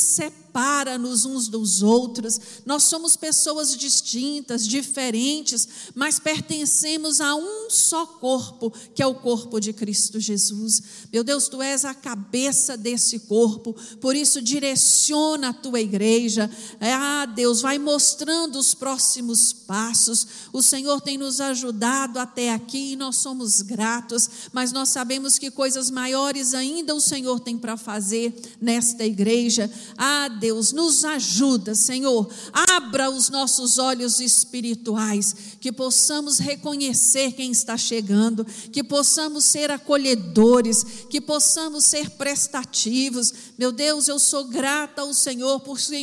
[0.55, 2.41] separa-nos uns dos outros.
[2.65, 9.59] Nós somos pessoas distintas, diferentes, mas pertencemos a um só corpo, que é o corpo
[9.59, 10.81] de Cristo Jesus.
[11.13, 16.49] Meu Deus, tu és a cabeça desse corpo, por isso, direciona a tua igreja.
[16.81, 20.27] Ah, Deus, vai mostrando os próximos passos.
[20.53, 25.51] O Senhor tem nos ajudado até aqui e nós somos gratos, mas nós sabemos que
[25.51, 29.69] coisas maiores ainda o Senhor tem para fazer nesta igreja.
[29.97, 32.29] Ah, Deus, nos ajuda, Senhor.
[32.53, 41.07] Abra os nossos olhos espirituais, que possamos reconhecer quem está chegando, que possamos ser acolhedores,
[41.09, 43.33] que possamos ser prestativos.
[43.57, 45.61] Meu Deus, eu sou grata ao Senhor,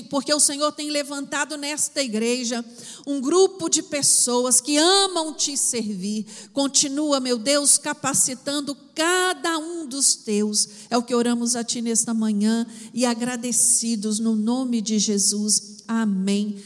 [0.10, 2.66] porque o Senhor tem levantado nesta igreja
[3.06, 6.26] um grupo de pessoas que amam te servir.
[6.52, 10.86] Continua, meu Deus, capacitando cada um dos teus.
[10.88, 15.84] É o que oramos a ti nesta manhã e agradecidos no nome de Jesus.
[15.88, 16.58] Amém.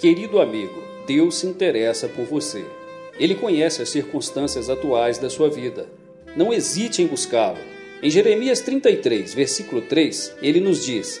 [0.00, 2.66] Querido amigo, Deus se interessa por você.
[3.16, 5.88] Ele conhece as circunstâncias atuais da sua vida.
[6.36, 7.58] Não hesite em buscá-lo.
[8.02, 11.20] Em Jeremias 33, versículo 3, ele nos diz: